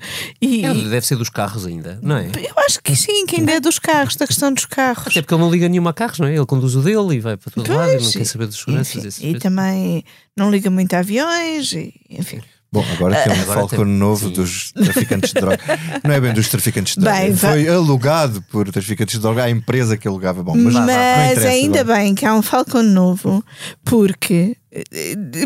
[0.43, 0.65] e.
[0.65, 2.27] É, deve ser dos carros ainda, não é?
[2.27, 5.07] Eu acho que sim, que ainda é dos carros, da questão dos carros.
[5.07, 6.35] Até porque ele não liga nenhuma a carros, não é?
[6.35, 8.59] Ele conduz o dele e vai para todo pois, lado e não quer saber dos
[8.59, 9.21] seguranças.
[9.21, 10.05] E, e também
[10.37, 12.41] não liga muito a aviões, e, enfim.
[12.71, 13.87] Bom, agora tem um Falcon tem...
[13.87, 14.33] novo Sim.
[14.35, 15.59] dos traficantes de droga.
[16.05, 17.19] Não é bem dos traficantes de droga.
[17.19, 17.69] Bem, Foi vai...
[17.69, 20.43] alugado por traficantes de droga à empresa que alugava.
[20.43, 21.99] Bom, mas, mas ainda agora.
[21.99, 23.43] bem que há um Falcon novo,
[23.85, 24.55] porque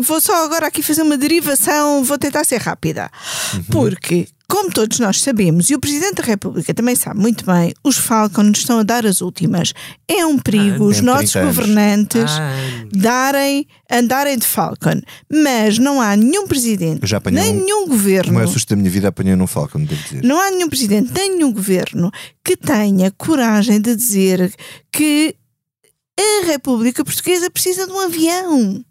[0.03, 3.09] vou só agora aqui fazer uma derivação, vou tentar ser rápida.
[3.53, 3.63] Uhum.
[3.63, 7.97] Porque como todos nós sabemos, e o Presidente da República também sabe muito bem, os
[7.97, 9.73] Falcons estão a dar as últimas.
[10.07, 12.53] É um perigo ah, os nossos governantes ah.
[12.91, 15.01] darem, andarem de Falcon.
[15.27, 18.33] Mas não há nenhum Presidente, nem um, nenhum governo.
[18.33, 20.23] Não é susto da minha vida apanhar num Falcon, devo dizer.
[20.23, 22.11] Não há nenhum Presidente, nem nenhum governo
[22.43, 24.53] que tenha coragem de dizer
[24.91, 25.35] que
[26.19, 28.85] a República Portuguesa precisa de um avião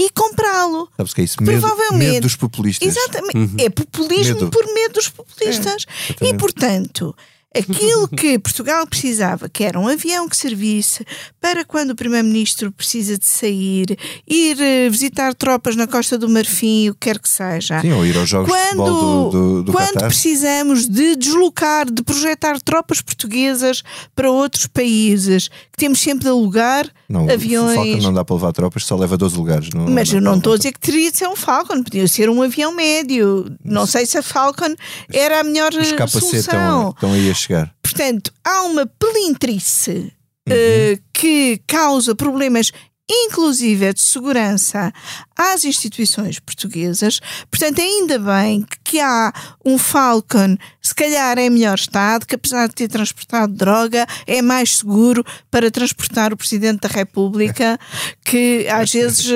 [0.00, 0.88] e comprá-lo.
[0.96, 1.36] Sabes que é isso?
[1.36, 1.98] Provavelmente.
[1.98, 2.96] Medo, medo dos populistas.
[2.96, 3.36] Exatamente.
[3.36, 3.54] Uhum.
[3.58, 4.50] É populismo medo.
[4.50, 5.84] por medo dos populistas.
[6.20, 7.14] É, e, portanto,
[7.56, 11.04] aquilo que Portugal precisava, que era um avião que servisse
[11.40, 16.90] para quando o Primeiro-Ministro precisa de sair, ir eh, visitar tropas na Costa do Marfim,
[16.90, 17.80] o que quer que seja.
[17.80, 20.08] Sim, ou ir aos Jogos quando, de Futebol do, do, do Quando Qatar.
[20.08, 23.82] precisamos de deslocar, de projetar tropas portuguesas
[24.14, 27.72] para outros países, que temos sempre de alugar não, aviões.
[27.72, 29.70] O Falcon não dá para levar tropas, só leva 12 lugares.
[29.74, 32.06] Não, Mas não eu não estou a dizer que teria de ser um Falcon, podia
[32.06, 33.50] ser um avião médio.
[33.64, 34.74] Não sei se a Falcon
[35.12, 36.38] era a melhor Os solução.
[36.38, 37.74] Estão, estão aí a chegar.
[37.82, 40.12] Portanto, há uma pelintrice
[40.48, 40.54] uhum.
[40.54, 42.72] uh, que causa problemas
[43.10, 44.92] inclusive de segurança
[45.36, 47.20] às instituições portuguesas.
[47.50, 49.32] Portanto, ainda bem que há
[49.64, 54.40] um Falcon, se calhar é em melhor estado, que apesar de ter transportado droga, é
[54.40, 57.78] mais seguro para transportar o Presidente da República,
[58.24, 59.26] que às vezes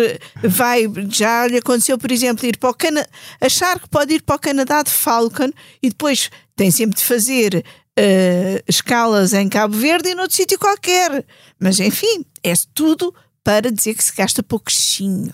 [0.43, 3.09] vai, já lhe aconteceu, por exemplo, ir para o Canadá,
[3.41, 5.51] achar que pode ir para o Canadá de Falcon
[5.83, 7.65] e depois tem sempre de fazer
[7.99, 11.25] Uh, escalas em Cabo Verde e noutro sítio qualquer.
[11.59, 15.33] Mas enfim, é tudo para dizer que se gasta pouquinho.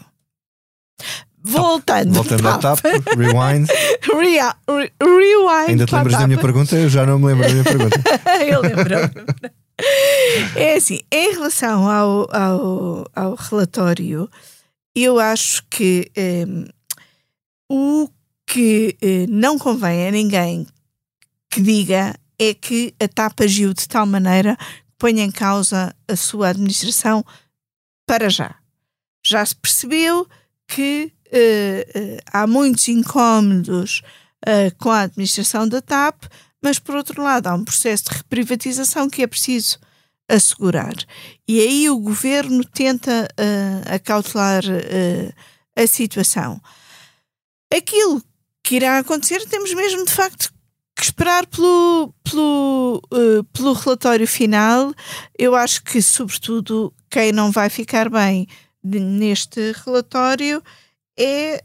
[1.43, 2.13] voltando.
[2.13, 2.81] Voltando à TAP,
[3.17, 3.67] rewind.
[4.13, 5.71] Rea, re, rewind.
[5.71, 6.77] Ainda te lembras da minha pergunta?
[6.77, 8.01] Eu já não me lembro da minha pergunta.
[8.47, 9.41] Eu lembro.
[10.55, 14.29] É assim, em relação ao, ao, ao relatório,
[14.95, 16.11] eu acho que
[16.47, 16.65] um,
[17.71, 18.09] o
[18.47, 20.67] que uh, não convém a ninguém
[21.49, 26.17] que diga é que a TAP agiu de tal maneira que ponha em causa a
[26.17, 27.25] sua administração
[28.07, 28.57] para já.
[29.25, 30.27] Já se percebeu
[30.67, 34.03] que uh, uh, há muitos incómodos
[34.79, 36.25] com a administração da TAP,
[36.63, 39.79] mas por outro lado há um processo de reprivatização que é preciso
[40.31, 40.95] assegurar.
[41.47, 45.35] E aí o governo tenta uh, acautelar uh,
[45.77, 46.61] a situação.
[47.73, 48.23] Aquilo
[48.63, 50.53] que irá acontecer, temos mesmo de facto
[51.01, 54.95] que esperar pelo, pelo, uh, pelo relatório final.
[55.39, 58.47] Eu acho que, sobretudo, quem não vai ficar bem
[58.83, 60.63] neste relatório
[61.19, 61.63] é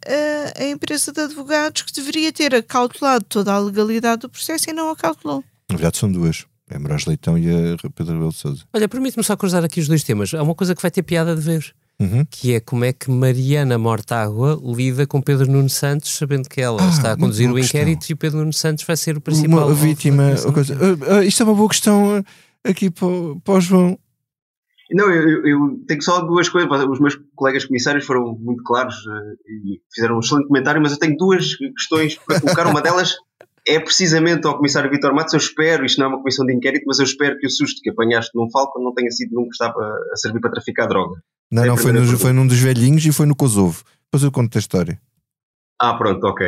[0.60, 4.90] a empresa de advogados que deveria ter acautelado toda a legalidade do processo e não
[4.90, 5.44] acautelou.
[5.70, 6.46] Na verdade, são duas.
[6.70, 8.64] É Moraes Leitão e a Pedro Rebelo de Sousa.
[8.74, 10.34] Olha, permite-me só cruzar aqui os dois temas.
[10.34, 11.76] Há uma coisa que vai ter piada de ver.
[12.00, 12.26] Uhum.
[12.30, 16.84] Que é como é que Mariana Mortágua lida com Pedro Nuno Santos, sabendo que ela
[16.84, 18.14] ah, está a conduzir o inquérito questão.
[18.14, 19.68] e o Pedro Nuno Santos vai ser o principal.
[19.68, 20.36] Uma vítima.
[20.54, 20.76] Coisa.
[20.76, 22.24] Uh, uh, isto é uma boa questão uh,
[22.66, 23.08] aqui para,
[23.44, 23.98] para o João.
[24.92, 26.70] Não, eu, eu, tenho só duas coisas.
[26.88, 28.96] Os meus colegas comissários foram muito claros
[29.48, 32.68] e fizeram um excelente comentário, mas eu tenho duas questões para colocar.
[32.68, 33.16] Uma delas
[33.68, 36.84] é precisamente ao comissário Vitor Matos, eu espero, isto não é uma comissão de inquérito,
[36.86, 39.54] mas eu espero que o susto que apanhaste num Falcon não tenha sido num que
[39.54, 39.82] estava
[40.12, 41.20] a servir para traficar droga.
[41.52, 43.84] Não, é não, foi, no, foi num dos velhinhos e foi no Kosovo.
[44.06, 45.00] Depois eu conto a história.
[45.80, 46.48] Ah, pronto, ok.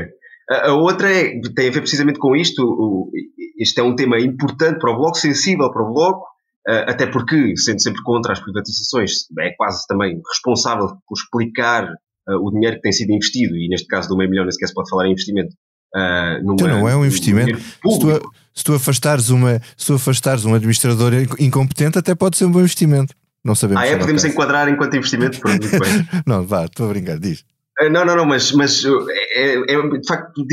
[0.50, 2.64] A, a outra é, tem a ver precisamente com isto.
[2.64, 3.12] O,
[3.60, 6.26] este é um tema importante para o Bloco, sensível para o Bloco,
[6.68, 12.48] uh, até porque, sendo sempre contra as privatizações, é quase também responsável por explicar uh,
[12.48, 14.74] o dinheiro que tem sido investido, e neste caso do meio milhão nem sequer se
[14.74, 15.56] pode falar em investimento,
[15.95, 17.58] Uh, então não é um investimento.
[17.58, 22.45] Se tu, se tu, afastares uma, se tu afastares um administrador incompetente, até pode ser
[22.45, 23.16] um bom investimento.
[23.48, 23.82] Não sabemos.
[23.82, 23.98] Ah, é?
[23.98, 25.39] Podemos enquadrar enquanto investimento?
[26.28, 27.45] não, vá, estou a brincar, diz.
[27.82, 30.45] Uh, não, não, não, mas, mas é, é, de facto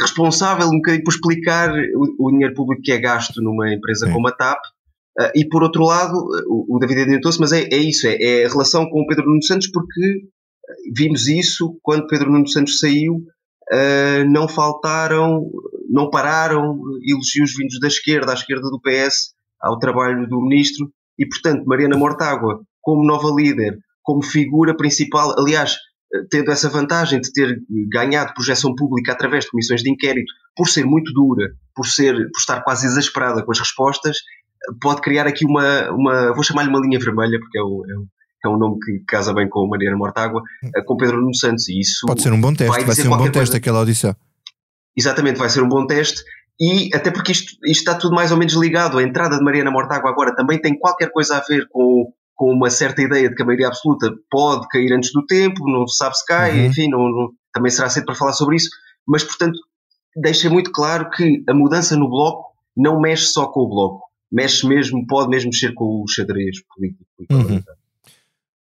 [0.00, 4.12] responsável um bocadinho por explicar o, o dinheiro público que é gasto numa empresa Sim.
[4.12, 4.58] como a TAP.
[5.16, 6.16] Uh, e por outro lado,
[6.48, 9.26] o, o David adiantou-se, mas é, é isso, é, é, a relação com o Pedro
[9.26, 10.24] Nuno Santos, porque
[10.92, 13.14] vimos isso quando Pedro Nuno Santos saiu
[13.70, 15.48] uh, não faltaram,
[15.88, 20.90] não pararam elogios vindos da esquerda, à esquerda do PS, ao trabalho do ministro,
[21.20, 25.76] e portanto Mariana Mortágua, como nova líder, como figura principal, aliás,
[26.30, 30.84] tendo essa vantagem de ter ganhado projeção pública através de comissões de inquérito, por ser
[30.84, 34.16] muito dura, por, ser, por estar quase exasperada com as respostas,
[34.80, 38.06] pode criar aqui uma, uma vou chamar-lhe uma linha vermelha, porque é um, é um,
[38.44, 40.70] é um nome que casa bem com Mariana Mortágua, hum.
[40.74, 41.68] eh, com Pedro Nuno Santos.
[41.68, 43.56] E isso Pode ser um bom teste, vai, vai ser um bom teste coisa.
[43.56, 44.16] aquela audição.
[44.96, 46.22] Exatamente, vai ser um bom teste.
[46.60, 48.98] E até porque isto, isto está tudo mais ou menos ligado.
[48.98, 52.68] A entrada de Mariana Mortágua agora também tem qualquer coisa a ver com, com uma
[52.68, 56.18] certa ideia de que a maioria absoluta pode cair antes do tempo, não se sabe
[56.18, 56.66] se cai, uhum.
[56.66, 58.68] enfim, não, não, também será cedo para falar sobre isso.
[59.08, 59.58] Mas, portanto,
[60.14, 64.02] deixa muito claro que a mudança no Bloco não mexe só com o Bloco.
[64.30, 67.04] Mexe mesmo, pode mesmo mexer com o xadrez político.
[67.30, 67.62] Uhum.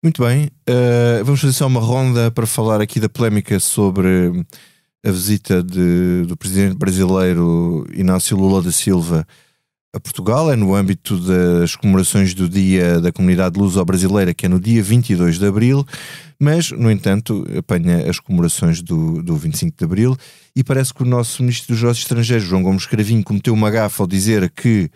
[0.02, 4.32] Muito bem, uh, vamos fazer só uma ronda para falar aqui da polémica sobre
[5.04, 9.26] a visita de, do presidente brasileiro Inácio Lula da Silva
[9.94, 10.50] a Portugal.
[10.50, 15.38] É no âmbito das comemorações do Dia da Comunidade Luso-Brasileira, que é no dia 22
[15.38, 15.86] de abril,
[16.38, 20.16] mas, no entanto, apanha as comemorações do, do 25 de abril
[20.54, 24.02] e parece que o nosso Ministro dos Negócios Estrangeiros, João Gomes Cravinho, cometeu uma gafa
[24.02, 24.90] ao dizer que.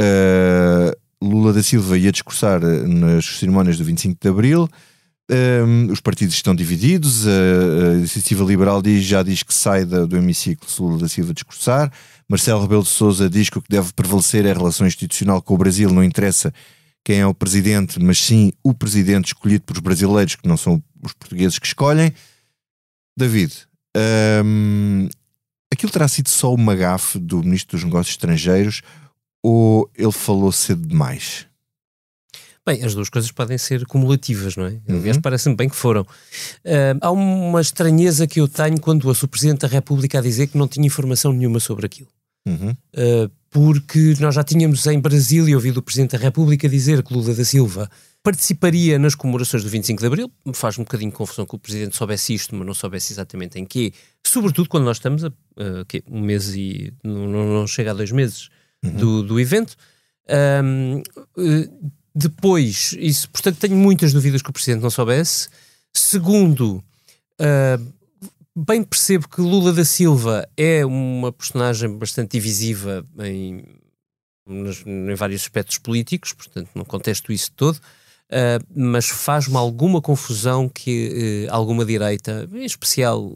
[0.00, 4.68] Uh, Lula da Silva ia discursar eh, nas cerimónias do 25 de Abril.
[5.32, 7.26] Um, os partidos estão divididos.
[7.26, 11.32] A, a Iniciativa Liberal diz, já diz que sai da, do hemiciclo Lula da Silva
[11.32, 11.92] discursar.
[12.28, 15.54] Marcelo Rebelo de Souza diz que o que deve prevalecer é a relação institucional com
[15.54, 16.52] o Brasil, não interessa
[17.04, 21.12] quem é o presidente, mas sim o presidente escolhido pelos brasileiros, que não são os
[21.12, 22.12] portugueses que escolhem.
[23.16, 23.52] David,
[24.44, 25.08] um,
[25.72, 28.82] aquilo terá sido só uma gafe do Ministro dos Negócios Estrangeiros
[29.42, 31.46] ou ele falou cedo demais?
[32.66, 34.80] Bem, as duas coisas podem ser cumulativas, não é?
[34.86, 34.98] Uhum.
[34.98, 36.02] Aliás, parece-me bem que foram.
[36.02, 40.46] Uh, há uma estranheza que eu tenho quando ouço o Presidente da República a dizer
[40.48, 42.08] que não tinha informação nenhuma sobre aquilo.
[42.46, 42.70] Uhum.
[42.70, 47.34] Uh, porque nós já tínhamos em Brasília ouvido o Presidente da República dizer que Lula
[47.34, 47.90] da Silva
[48.22, 50.32] participaria nas comemorações do 25 de Abril.
[50.52, 53.64] Faz um bocadinho de confusão que o Presidente soubesse isto, mas não soubesse exatamente em
[53.64, 53.92] quê.
[54.24, 55.32] Sobretudo quando nós estamos a uh,
[56.08, 58.50] um mês e não, não chega a dois meses
[58.84, 58.92] uhum.
[58.92, 59.74] do, do evento.
[60.62, 61.02] Um,
[62.14, 65.48] depois, isso, portanto, tenho muitas dúvidas que o Presidente não soubesse.
[65.92, 66.82] Segundo,
[67.40, 67.92] uh,
[68.54, 73.64] bem percebo que Lula da Silva é uma personagem bastante divisiva em,
[74.46, 81.46] em vários aspectos políticos, portanto não contesto isso todo, uh, mas faz-me alguma confusão que
[81.48, 83.32] uh, alguma direita, em especial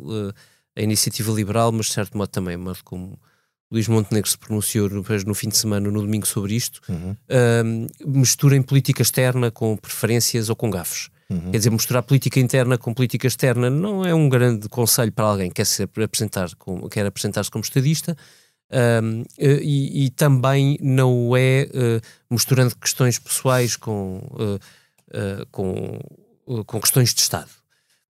[0.77, 3.18] a iniciativa liberal, mas de certo modo também, modo como
[3.75, 7.87] Luís Montenegro se pronunciou no, no fim de semana, no domingo, sobre isto, uhum.
[8.07, 11.11] misturem política externa com preferências ou com gafos.
[11.29, 11.51] Uhum.
[11.51, 15.49] Quer dizer, misturar política interna com política externa não é um grande conselho para alguém
[15.49, 18.16] que quer, se apresentar como, quer apresentar-se como estadista.
[19.03, 22.01] Um, e, e, também não é uh,
[22.31, 26.01] misturando questões pessoais com, uh, uh, com,
[26.64, 27.51] com questões de Estado.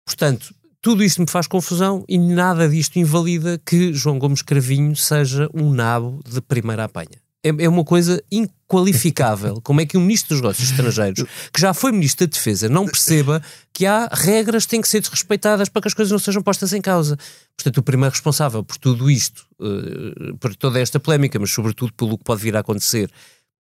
[0.06, 0.54] Portanto,
[0.84, 5.72] tudo isto me faz confusão e nada disto invalida que João Gomes Cravinho seja um
[5.72, 9.60] nabo de primeira apanha é, é uma coisa inqualificável.
[9.62, 12.86] Como é que um ministro dos negócios estrangeiros, que já foi ministro da Defesa, não
[12.86, 16.42] perceba que há regras que têm que ser desrespeitadas para que as coisas não sejam
[16.42, 17.18] postas em causa?
[17.56, 22.16] Portanto, o primeiro responsável por tudo isto, uh, por toda esta polémica, mas sobretudo pelo
[22.16, 23.10] que pode vir a acontecer,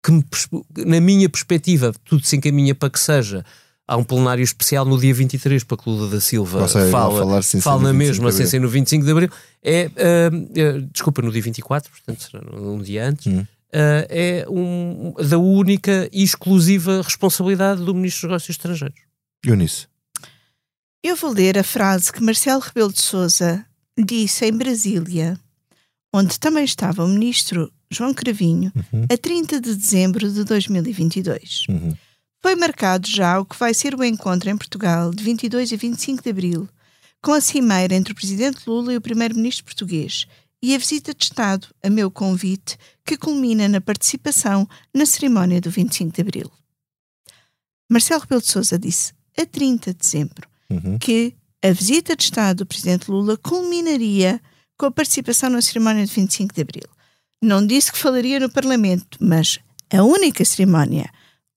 [0.05, 0.13] que
[0.87, 3.45] na minha perspectiva, tudo se encaminha para que seja
[3.91, 7.83] há um plenário especial no dia 23 para que Lula da Silva seja, fala, fala
[7.83, 9.31] na mesma, sem ser no 25 de Abril.
[9.63, 9.91] É,
[10.31, 13.27] uh, uh, desculpa, no dia 24, portanto será um dia antes.
[13.27, 19.01] Hum uh, é um, da única e exclusiva responsabilidade do Ministro dos Negócios Estrangeiros.
[19.45, 19.87] Eunice.
[21.03, 23.65] Eu vou ler a frase que Marcelo Rebelo de Sousa
[23.97, 25.39] disse em Brasília,
[26.13, 29.07] onde também estava o Ministro João Cravinho, uhum.
[29.11, 31.67] a 30 de dezembro de 2022.
[31.69, 31.97] Uhum.
[32.43, 36.23] Foi marcado já o que vai ser o encontro em Portugal de 22 a 25
[36.23, 36.69] de abril,
[37.23, 40.27] com a cimeira entre o Presidente Lula e o Primeiro-Ministro português,
[40.63, 45.71] e a visita de Estado a meu convite, que culmina na participação na cerimónia do
[45.71, 46.51] 25 de Abril.
[47.91, 50.99] Marcelo Rebelo de Sousa disse, a 30 de dezembro, uhum.
[50.99, 54.41] que a visita de Estado do Presidente Lula culminaria
[54.79, 56.89] com a participação na cerimónia do 25 de Abril.
[57.43, 59.59] Não disse que falaria no Parlamento, mas
[59.93, 61.11] a única cerimónia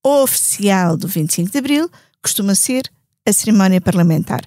[0.04, 1.90] oficial do 25 de Abril
[2.22, 2.90] costuma ser
[3.26, 4.42] a cerimónia parlamentar.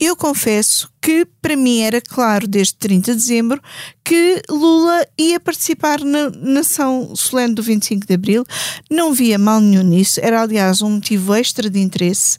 [0.00, 3.60] Eu confesso que para mim era claro desde 30 de dezembro
[4.02, 8.44] que Lula ia participar na, nação solene do 25 de abril.
[8.90, 12.38] Não via mal nenhum nisso, era aliás um motivo extra de interesse.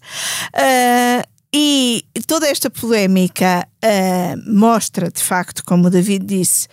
[0.55, 6.67] Uh, e toda esta polémica uh, mostra, de facto, como o David disse,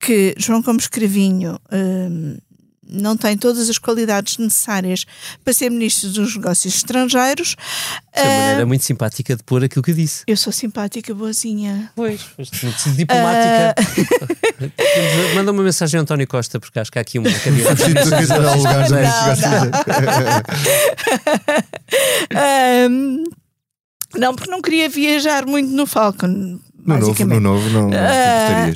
[0.00, 2.42] que João Gomes Cravinho uh,
[2.92, 5.04] não tem todas as qualidades necessárias
[5.44, 7.56] para ser ministro dos negócios estrangeiros.
[8.12, 10.24] É uma maneira uh, muito simpática de pôr aquilo que disse.
[10.26, 11.90] Eu sou simpática, boazinha.
[11.96, 12.20] Pois,
[12.94, 13.74] diplomática.
[14.60, 15.34] Uh...
[15.34, 17.84] Manda uma mensagem ao António Costa, porque acho que há aqui uma candidata.
[22.90, 23.24] um,
[24.14, 26.60] não, porque não queria viajar muito no Falcon.
[26.84, 28.74] No novo, no novo não, não uh,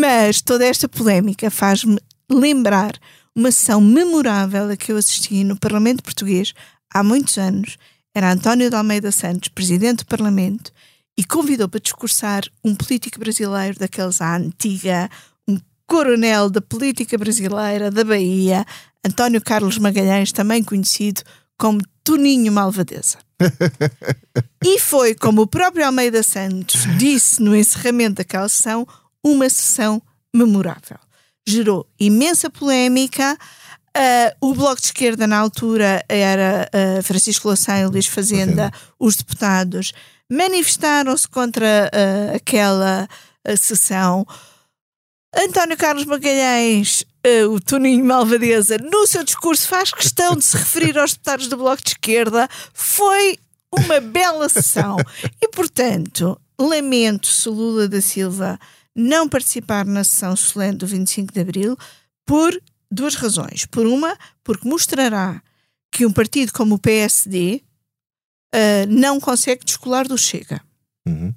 [0.00, 1.98] Mas toda esta polémica faz-me
[2.30, 2.92] lembrar
[3.34, 6.52] uma sessão memorável a que eu assisti no Parlamento Português
[6.92, 7.76] há muitos anos.
[8.14, 10.72] Era António de Almeida Santos, presidente do Parlamento,
[11.16, 15.08] e convidou para discursar um político brasileiro daqueles à antiga,
[15.46, 18.64] um coronel da política brasileira da Bahia,
[19.04, 21.22] António Carlos Magalhães, também conhecido
[21.56, 23.18] como Toninho Malvadeza.
[24.64, 28.86] e foi, como o próprio Almeida Santos disse no encerramento daquela sessão,
[29.24, 30.02] uma sessão
[30.34, 30.98] memorável
[31.50, 33.36] gerou imensa polémica.
[33.96, 39.16] Uh, o Bloco de Esquerda, na altura, era uh, Francisco Louçã e Luís Fazenda, os
[39.16, 39.92] deputados,
[40.30, 43.08] manifestaram-se contra uh, aquela
[43.56, 44.26] sessão.
[45.34, 47.04] António Carlos Magalhães,
[47.50, 51.82] o Toninho Malvadeza, no seu discurso faz questão de se referir aos deputados do Bloco
[51.82, 52.48] de Esquerda.
[52.74, 53.38] Foi
[53.72, 54.96] uma bela sessão.
[55.40, 58.58] E, portanto, lamento se Lula da Silva
[58.98, 61.78] não participar na sessão solene do 25 de Abril
[62.26, 63.64] por duas razões.
[63.64, 65.40] Por uma, porque mostrará
[65.92, 67.62] que um partido como o PSD
[68.54, 70.60] uh, não consegue descolar do Chega.
[71.06, 71.32] Uhum.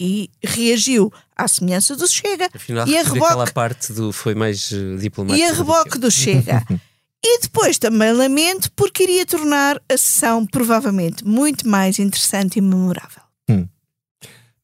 [0.00, 2.50] E reagiu à semelhança do Chega.
[2.52, 5.46] Afinal, e a reboque, aquela parte do foi mais uh, diplomática.
[5.46, 6.62] E a reboque do Chega.
[7.24, 13.22] e depois também lamento porque iria tornar a sessão provavelmente muito mais interessante e memorável.
[13.48, 13.68] Hum.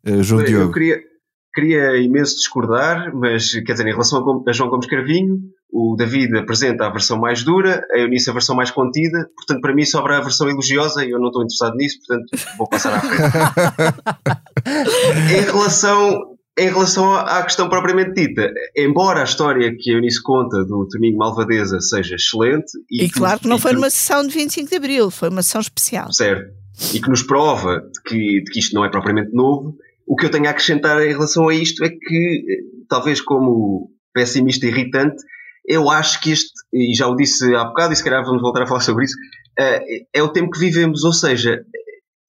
[0.05, 0.65] Uh, João Diogo.
[0.65, 1.12] Eu queria,
[1.55, 5.39] Queria imenso discordar, mas quer dizer, em relação a João Gomes Carvinho,
[5.73, 9.75] o David apresenta a versão mais dura, a Eunice a versão mais contida, portanto, para
[9.75, 12.27] mim sobra a versão elogiosa e eu não estou interessado nisso, portanto,
[12.59, 13.23] vou passar à frente.
[15.35, 16.21] em relação,
[16.59, 21.17] em relação à questão propriamente dita, embora a história que a Eunice conta do Toninho
[21.17, 22.71] Malvadeza seja excelente.
[22.91, 25.63] E, e claro que não foi numa sessão de 25 de Abril, foi uma sessão
[25.63, 26.13] especial.
[26.13, 26.53] Certo.
[26.95, 29.75] E que nos prova de que, de que isto não é propriamente novo,
[30.13, 32.45] o que eu tenho a acrescentar em relação a isto é que,
[32.87, 35.17] talvez como pessimista irritante,
[35.67, 38.63] eu acho que este, e já o disse há bocado, e se calhar vamos voltar
[38.63, 39.17] a falar sobre isso,
[40.15, 41.65] é o tempo que vivemos, ou seja,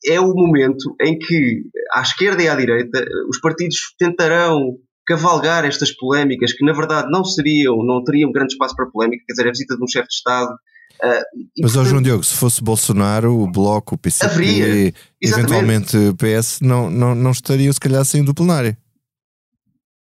[0.05, 1.63] é o momento em que,
[1.93, 7.25] à esquerda e à direita, os partidos tentarão cavalgar estas polémicas que, na verdade, não
[7.25, 10.13] seriam, não teriam grande espaço para polémica, quer dizer, a visita de um chefe de
[10.13, 10.55] Estado.
[11.03, 11.21] Uh,
[11.61, 16.61] Mas, portanto, João Diogo, se fosse Bolsonaro, o Bloco, o PCP, haveria, eventualmente o PS,
[16.61, 18.77] não, não, não estariam, se calhar, saindo do plenário.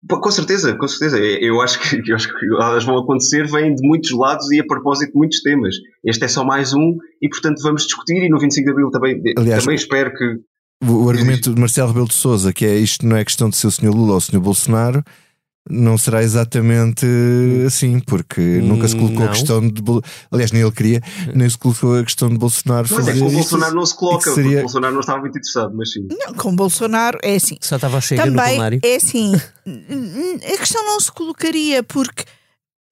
[0.08, 1.18] Com certeza, com certeza.
[1.20, 4.66] Eu acho que, eu acho que elas vão acontecer, vêm de muitos lados e a
[4.66, 5.76] propósito de muitos temas.
[6.04, 8.24] Este é só mais um e, portanto, vamos discutir.
[8.24, 10.39] E no 25 de Abril também, Aliás, também espero que.
[10.84, 13.56] O, o argumento de Marcelo Rebelo de Souza, que é isto não é questão de
[13.56, 13.91] ser o Sr.
[13.91, 14.39] Lula ou o Sr.
[14.39, 15.04] Bolsonaro,
[15.70, 17.05] não será exatamente
[17.66, 19.26] assim, porque nunca se colocou não.
[19.28, 19.82] a questão de.
[20.32, 21.01] Aliás, nem ele queria,
[21.36, 23.18] nem se colocou a questão de Bolsonaro mas fazer.
[23.18, 24.43] É, com o Bolsonaro não se coloca, seria...
[24.43, 26.07] porque o Bolsonaro não estava muito interessado, mas sim.
[26.09, 27.57] Não, com o Bolsonaro é assim.
[27.62, 28.80] Só estava a chegar Também no plenário.
[28.84, 29.34] É assim.
[29.36, 32.24] a questão não se colocaria, porque.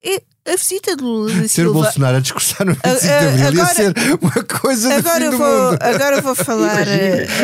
[0.02, 1.50] É, a visita de Lula da Silva.
[1.50, 5.32] Ser o Bolsonaro a discursar no 25 de Abril agora, ia ser uma coisa agora
[5.32, 5.78] do vou, mundo.
[5.82, 6.88] Agora vou falar,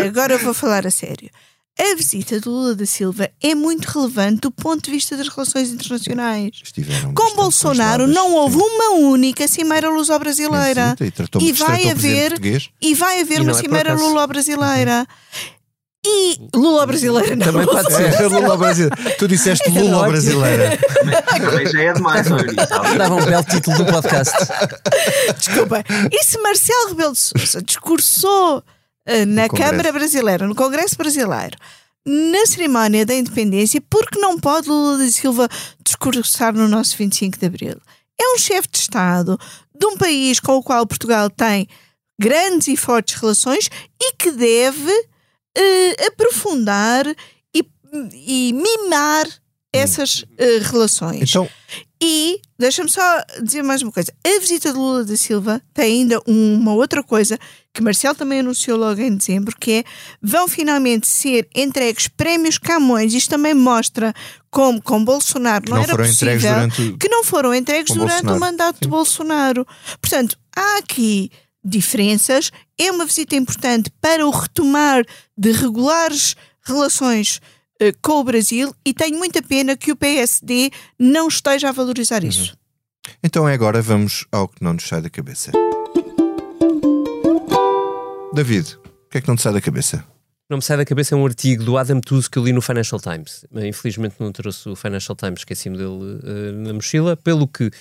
[0.07, 1.29] agora vou falar a sério.
[1.77, 5.71] A visita de Lula da Silva é muito relevante do ponto de vista das relações
[5.71, 6.51] internacionais.
[6.63, 10.95] Estiveram Com Bolsonaro não houve uma única cimeira luso-brasileira.
[11.39, 12.33] E, e vai haver
[12.81, 15.05] e vai haver e uma é cimeira lulo-brasileira.
[16.07, 17.45] E Lula brasileira não.
[17.47, 18.95] Também pode ser Lula brasileira.
[19.17, 20.77] Tu disseste Lula brasileira.
[20.77, 22.27] Também já é demais,
[22.97, 24.33] Dava um belo título do podcast.
[25.37, 25.83] Desculpa.
[26.11, 28.63] E se Marcelo Rebelo de Sousa discursou
[29.05, 31.57] eh, na Câmara Brasileira, no Congresso Brasileiro,
[32.05, 35.49] na cerimónia da independência, porque não pode Lula da Silva
[35.83, 37.81] discursar no nosso 25 de Abril?
[38.19, 39.39] É um chefe de Estado
[39.77, 41.67] de um país com o qual Portugal tem
[42.19, 43.69] grandes e fortes relações
[44.01, 47.05] e que deve uh, aprofundar
[47.53, 47.65] e,
[48.13, 49.27] e mimar
[49.73, 51.29] essas uh, relações.
[51.29, 51.49] Então...
[52.01, 56.21] E deixa-me só dizer mais uma coisa: a visita de Lula da Silva tem ainda
[56.27, 57.39] uma outra coisa
[57.73, 59.83] que Marcelo também anunciou logo em dezembro, que é
[60.21, 63.13] vão finalmente ser entregues prémios Camões.
[63.13, 64.13] Isto também mostra
[64.51, 66.97] como com Bolsonaro não, não era possível durante...
[66.97, 68.37] que não foram entregues durante Bolsonaro.
[68.37, 68.81] o mandato Sim.
[68.81, 69.67] de Bolsonaro.
[70.01, 71.31] Portanto, há aqui
[71.63, 72.51] diferenças.
[72.77, 75.05] É uma visita importante para o retomar
[75.37, 77.39] de regulares relações
[78.01, 82.29] com o Brasil e tenho muita pena que o PSD não esteja a valorizar uhum.
[82.29, 82.57] isso.
[83.23, 85.51] Então é agora vamos ao que não nos sai da cabeça.
[88.33, 90.03] David, o que é que não te sai da cabeça?
[90.49, 92.99] Não me sai da cabeça um artigo do Adam Tooze que eu li no Financial
[92.99, 93.45] Times.
[93.51, 97.17] Infelizmente não trouxe o Financial Times, esqueci-me dele uh, na mochila.
[97.17, 97.71] Pelo que uh,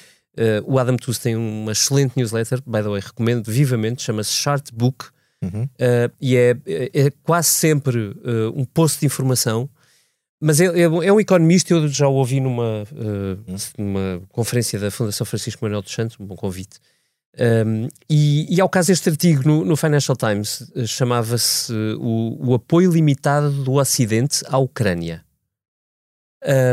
[0.64, 5.06] o Adam Tooze tem uma excelente newsletter, by the way, recomendo vivamente, chama-se Chart Book.
[5.42, 5.64] Uhum.
[5.64, 8.16] Uh, e é, é, é, quase sempre
[8.54, 9.68] um post de informação
[10.46, 14.90] mas é, é, é, um economista, eu já o ouvi numa, uh, numa conferência da
[14.90, 16.78] Fundação Francisco Manuel dos Santos, um bom convite.
[17.66, 22.54] Um, e, e ao caso este artigo no, no Financial Times uh, chamava-se o, o,
[22.54, 25.24] apoio limitado do Ocidente à Ucrânia.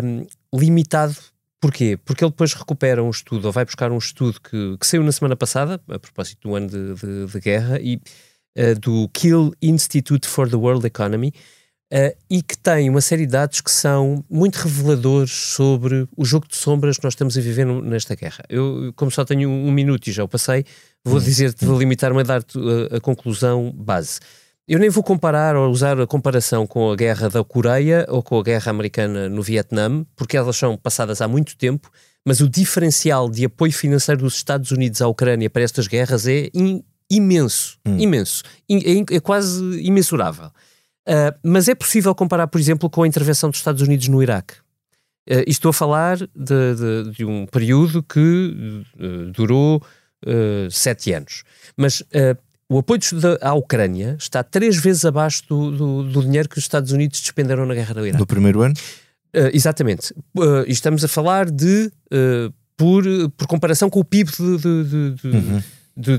[0.04, 1.16] Um, limitado
[1.62, 1.98] porquê?
[2.04, 5.14] Porque ele depois recupera um estudo, ou vai buscar um estudo que, que saiu na
[5.14, 8.02] semana passada, a propósito do ano de, de, de guerra, e
[8.58, 11.34] uh, do Kiel Institute for the World Economy,
[11.92, 16.48] Uh, e que tem uma série de dados que são muito reveladores sobre o jogo
[16.48, 18.46] de sombras que nós estamos a viver nesta guerra.
[18.48, 20.64] Eu, como só tenho um, minuto e já o passei,
[21.04, 21.22] vou hum.
[21.22, 24.22] dizer-te, vou limitar-me a dar-te a, a, conclusão base.
[24.66, 28.40] Eu nem vou comparar ou usar a comparação com a guerra da Coreia ou com
[28.40, 31.92] a guerra americana no Vietnã, porque elas são passadas há muito tempo,
[32.26, 36.50] mas o diferencial de apoio financeiro dos Estados Unidos à Ucrânia para estas guerras é
[36.54, 37.98] in, imenso, hum.
[38.00, 40.52] imenso, é, é quase imensurável.
[41.08, 44.54] Uh, mas é possível comparar, por exemplo, com a intervenção dos Estados Unidos no Iraque.
[45.30, 49.82] Uh, estou a falar de, de, de um período que uh, durou
[50.70, 51.42] sete anos.
[51.76, 52.04] Mas
[52.70, 53.00] o apoio
[53.42, 57.66] à Ucrânia está três vezes abaixo do, do, do, dinheiro que os Estados Unidos despenderam
[57.66, 58.20] na guerra do Iraque.
[58.20, 58.76] No primeiro ano?
[59.52, 60.14] exatamente.
[60.68, 61.92] estamos a falar de,
[62.78, 63.04] por,
[63.36, 65.62] por comparação com o PIB de, de, uhum.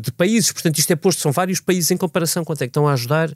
[0.00, 0.50] de, países.
[0.50, 3.32] Portanto, isto é posto, são vários países em comparação, quanto é que estão a ajudar.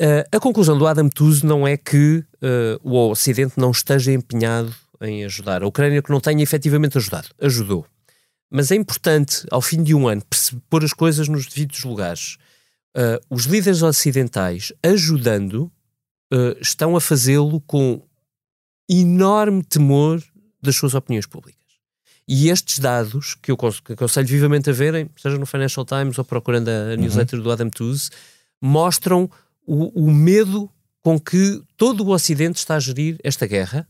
[0.00, 4.74] Uh, a conclusão do Adam Tooze não é que uh, o Ocidente não esteja empenhado
[5.00, 5.62] em ajudar.
[5.62, 7.28] A Ucrânia que não tenha efetivamente ajudado.
[7.40, 7.86] Ajudou.
[8.50, 10.22] Mas é importante, ao fim de um ano,
[10.68, 12.36] pôr as coisas nos devidos lugares.
[12.96, 15.70] Uh, os líderes ocidentais, ajudando,
[16.60, 18.02] estão a fazê-lo com
[18.90, 20.20] enorme temor
[20.60, 21.56] das suas opiniões públicas.
[22.28, 23.58] E estes dados, que eu
[23.90, 27.44] aconselho vivamente a verem, seja no Financial Times ou procurando a newsletter uhum.
[27.44, 28.10] do Adam Tooze,
[28.60, 29.30] mostram
[29.66, 30.70] o, o medo
[31.02, 33.86] com que todo o Ocidente está a gerir esta guerra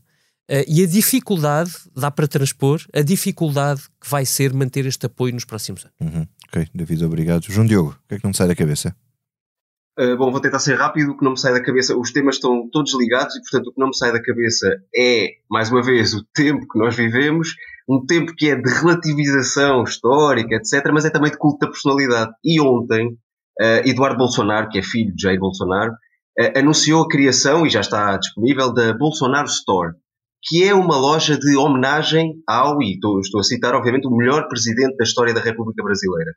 [0.49, 5.33] uh, e a dificuldade, dá para transpor, a dificuldade que vai ser manter este apoio
[5.33, 6.15] nos próximos anos.
[6.15, 6.27] Uhum.
[6.47, 7.45] Ok, David, obrigado.
[7.49, 8.95] João Diogo, o que é que não me sai da cabeça?
[9.99, 11.11] Uh, bom, vou tentar ser rápido.
[11.11, 13.73] O que não me sai da cabeça, os temas estão todos ligados e, portanto, o
[13.73, 17.55] que não me sai da cabeça é, mais uma vez, o tempo que nós vivemos,
[17.89, 22.31] um tempo que é de relativização histórica, etc., mas é também de culto da personalidade.
[22.43, 23.17] E ontem,
[23.85, 28.17] Eduardo Bolsonaro, que é filho de Jair Bolsonaro, uh, anunciou a criação, e já está
[28.17, 29.93] disponível, da Bolsonaro Store,
[30.43, 34.47] que é uma loja de homenagem ao, e estou, estou a citar, obviamente, o melhor
[34.47, 36.31] presidente da história da República Brasileira.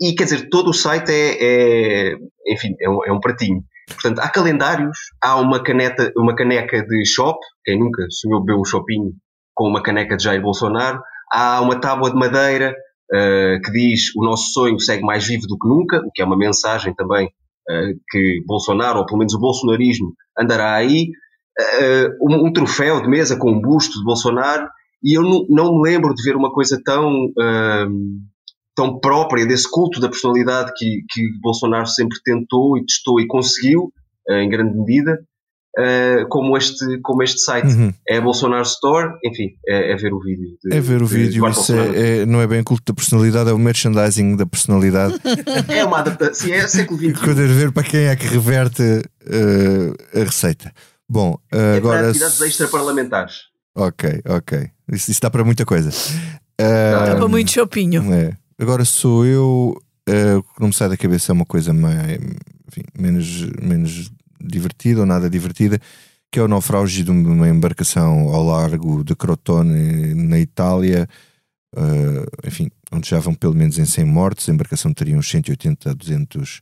[0.00, 2.16] E quer dizer, todo o site é, é
[2.48, 3.62] enfim, é um, é um, pratinho.
[3.86, 8.64] Portanto, há calendários, há uma, caneta, uma caneca de shop, quem nunca sonhou beber um
[8.64, 9.12] shopping
[9.54, 12.74] com uma caneca de Jair Bolsonaro, há uma tábua de madeira
[13.12, 16.24] uh, que diz o nosso sonho segue mais vivo do que nunca, o que é
[16.24, 21.10] uma mensagem também uh, que Bolsonaro, ou pelo menos o bolsonarismo, andará aí.
[21.58, 24.66] Uh, um, um, troféu de mesa com um busto de Bolsonaro,
[25.02, 27.32] e eu não, me lembro de ver uma coisa tão
[28.74, 33.92] tão própria desse culto da personalidade que, que Bolsonaro sempre tentou e testou e conseguiu,
[34.30, 35.18] em grande medida,
[35.78, 37.66] uh, como, este, como este site.
[37.66, 37.92] Uhum.
[38.08, 40.56] É a Bolsonaro Store, enfim, é, é ver o vídeo.
[40.62, 43.52] De, é ver o vídeo, isso é, é, não é bem culto da personalidade, é
[43.52, 45.14] o merchandising da personalidade.
[45.68, 47.12] é uma adaptação, é século XXI.
[47.12, 50.72] Poder ver para quem é que reverte uh, a receita.
[51.08, 51.98] Bom, é agora.
[51.98, 53.34] Para atividades extra-parlamentares.
[53.74, 54.70] Ok, ok.
[54.92, 55.90] Isso, isso dá para muita coisa.
[56.58, 58.12] Dá para muito chopinho.
[58.12, 58.32] É.
[58.60, 59.74] Agora sou eu,
[60.08, 62.20] uh, o que não me sai da cabeça é uma coisa mais,
[62.68, 64.10] enfim, menos, menos
[64.40, 65.80] divertida ou nada divertida,
[66.30, 71.08] que é o naufrágio de uma embarcação ao largo de Crotone, na Itália,
[71.74, 74.48] uh, enfim, onde já vão pelo menos em 100 mortes.
[74.48, 76.60] A embarcação teria uns 180 a 200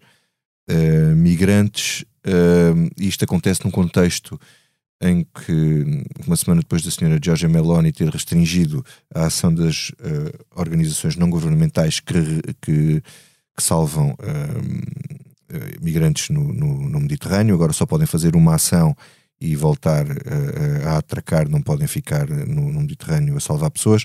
[0.70, 2.02] uh, migrantes.
[2.26, 4.40] Uh, e isto acontece num contexto
[5.02, 9.92] em que, uma semana depois da senhora Giorgia Meloni ter restringido a ação das
[10.56, 12.14] organizações não governamentais que,
[12.60, 14.16] que, que salvam
[15.80, 18.96] migrantes no, no, no, Mediterrâneo, agora só podem fazer uma ação
[19.40, 24.04] e voltar uh, a atracar, não podem ficar no, no, Mediterrâneo a salvar pessoas.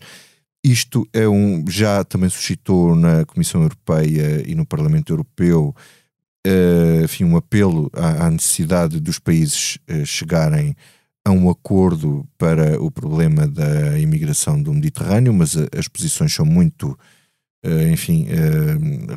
[0.64, 5.76] Isto é um, já também suscitou na Comissão Europeia e no Parlamento Europeu
[6.48, 10.76] uh, enfim, um apelo à, à, necessidade dos países uh, chegarem
[11.26, 16.98] a um acordo para o problema da imigração do Mediterrâneo, mas as posições são muito,
[17.92, 18.28] enfim,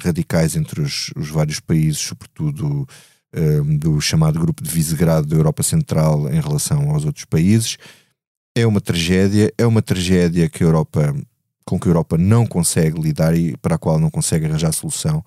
[0.03, 2.87] radicais entre os, os, vários países, sobretudo
[3.79, 7.77] do chamado Grupo de Visegrado da Europa Central em relação aos outros países.
[8.57, 11.15] É uma tragédia, é uma tragédia que a Europa,
[11.65, 15.25] com que a Europa não consegue lidar e para a qual não consegue arranjar solução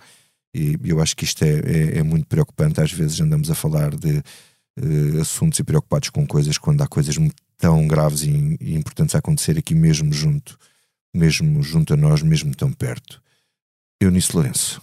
[0.54, 2.82] e eu acho que isto é, é, é muito preocupante.
[2.82, 7.16] Às vezes andamos a falar de uh, assuntos e preocupados com coisas quando há coisas
[7.58, 10.58] tão graves e, e, importantes a acontecer aqui mesmo junto,
[11.14, 13.22] mesmo junto a nós, mesmo tão perto.
[14.02, 14.82] Eunice Lourenço.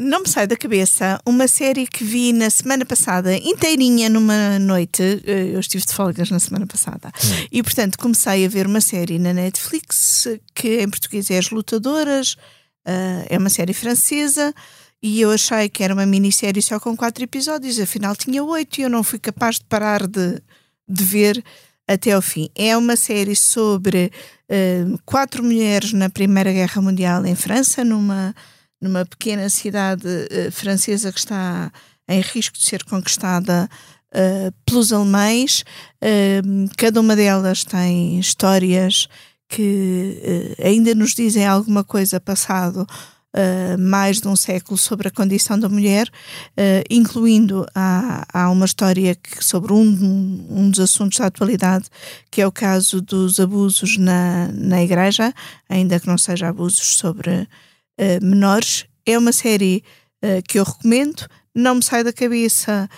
[0.00, 5.02] Não me sai da cabeça uma série que vi na semana passada, inteirinha numa noite.
[5.26, 7.08] Eh, eu estive de folgas na semana passada.
[7.08, 7.46] Hum.
[7.52, 12.36] E, portanto, comecei a ver uma série na Netflix que em português é As Lutadoras.
[12.88, 14.54] Uh, é uma série francesa
[15.02, 18.82] e eu achei que era uma minissérie só com quatro episódios, afinal tinha oito e
[18.82, 20.40] eu não fui capaz de parar de,
[20.88, 21.44] de ver
[21.86, 22.48] até ao fim.
[22.54, 24.10] É uma série sobre
[24.50, 28.34] uh, quatro mulheres na Primeira Guerra Mundial em França, numa,
[28.80, 31.70] numa pequena cidade uh, francesa que está
[32.08, 33.68] em risco de ser conquistada
[34.12, 35.64] uh, pelos alemães.
[36.76, 39.08] cada uma delas tem histórias
[39.48, 42.86] que uh, ainda nos dizem alguma coisa passado
[43.36, 49.14] uh, mais de um século sobre a condição da mulher, uh, incluindo há, uma história
[49.14, 51.86] que, sobre um, um dos assuntos da atualidade,
[52.30, 55.32] que é o caso dos abusos na, na igreja,
[55.68, 57.46] ainda que não seja abusos sobre
[58.22, 58.84] menores.
[59.06, 59.82] É uma série
[60.46, 62.88] que eu recomendo, não me sai da cabeça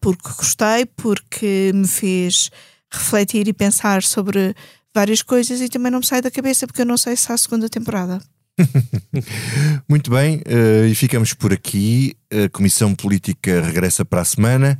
[0.00, 2.50] porque gostei, porque me fez
[2.92, 4.54] refletir e pensar sobre
[4.94, 7.36] várias coisas e também não me sai da cabeça porque eu não sei se há
[7.36, 8.20] segunda temporada.
[9.88, 12.16] Muito bem, uh, e ficamos por aqui.
[12.30, 14.78] A Comissão Política regressa para a semana.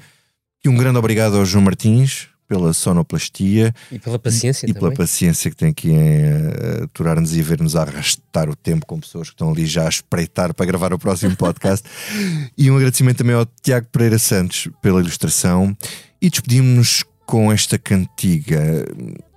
[0.65, 4.93] E um grande obrigado ao João Martins pela sonoplastia e pela paciência e, e pela
[4.93, 9.35] paciência que tem aqui em uh, aturar-nos e ver-nos arrastar o tempo com pessoas que
[9.35, 11.87] estão ali já a espreitar para gravar o próximo podcast.
[12.57, 15.77] e um agradecimento também ao Tiago Pereira Santos pela ilustração.
[16.21, 18.87] E despedimos-nos com esta cantiga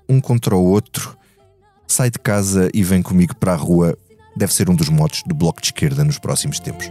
[0.07, 1.17] um contra o outro,
[1.87, 3.97] sai de casa e vem comigo para a rua,
[4.37, 6.85] deve ser um dos motos do Bloco de Esquerda nos próximos tempos.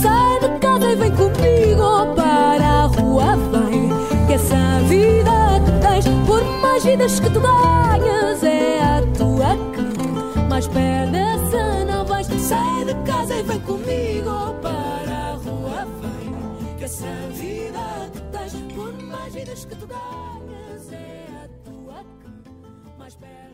[0.00, 3.88] Sai de casa e vem comigo para a rua, vem.
[4.26, 10.38] Que essa vida que tens, por mais vidas que tu ganhas, é a tua que
[10.48, 12.26] mais perdes se não vais.
[12.26, 16.76] Sai de casa e vem comigo para a rua, vem.
[16.78, 22.98] Que essa vida que tens, por mais vidas que tu ganhas, é a tua que
[22.98, 23.51] mais perdes.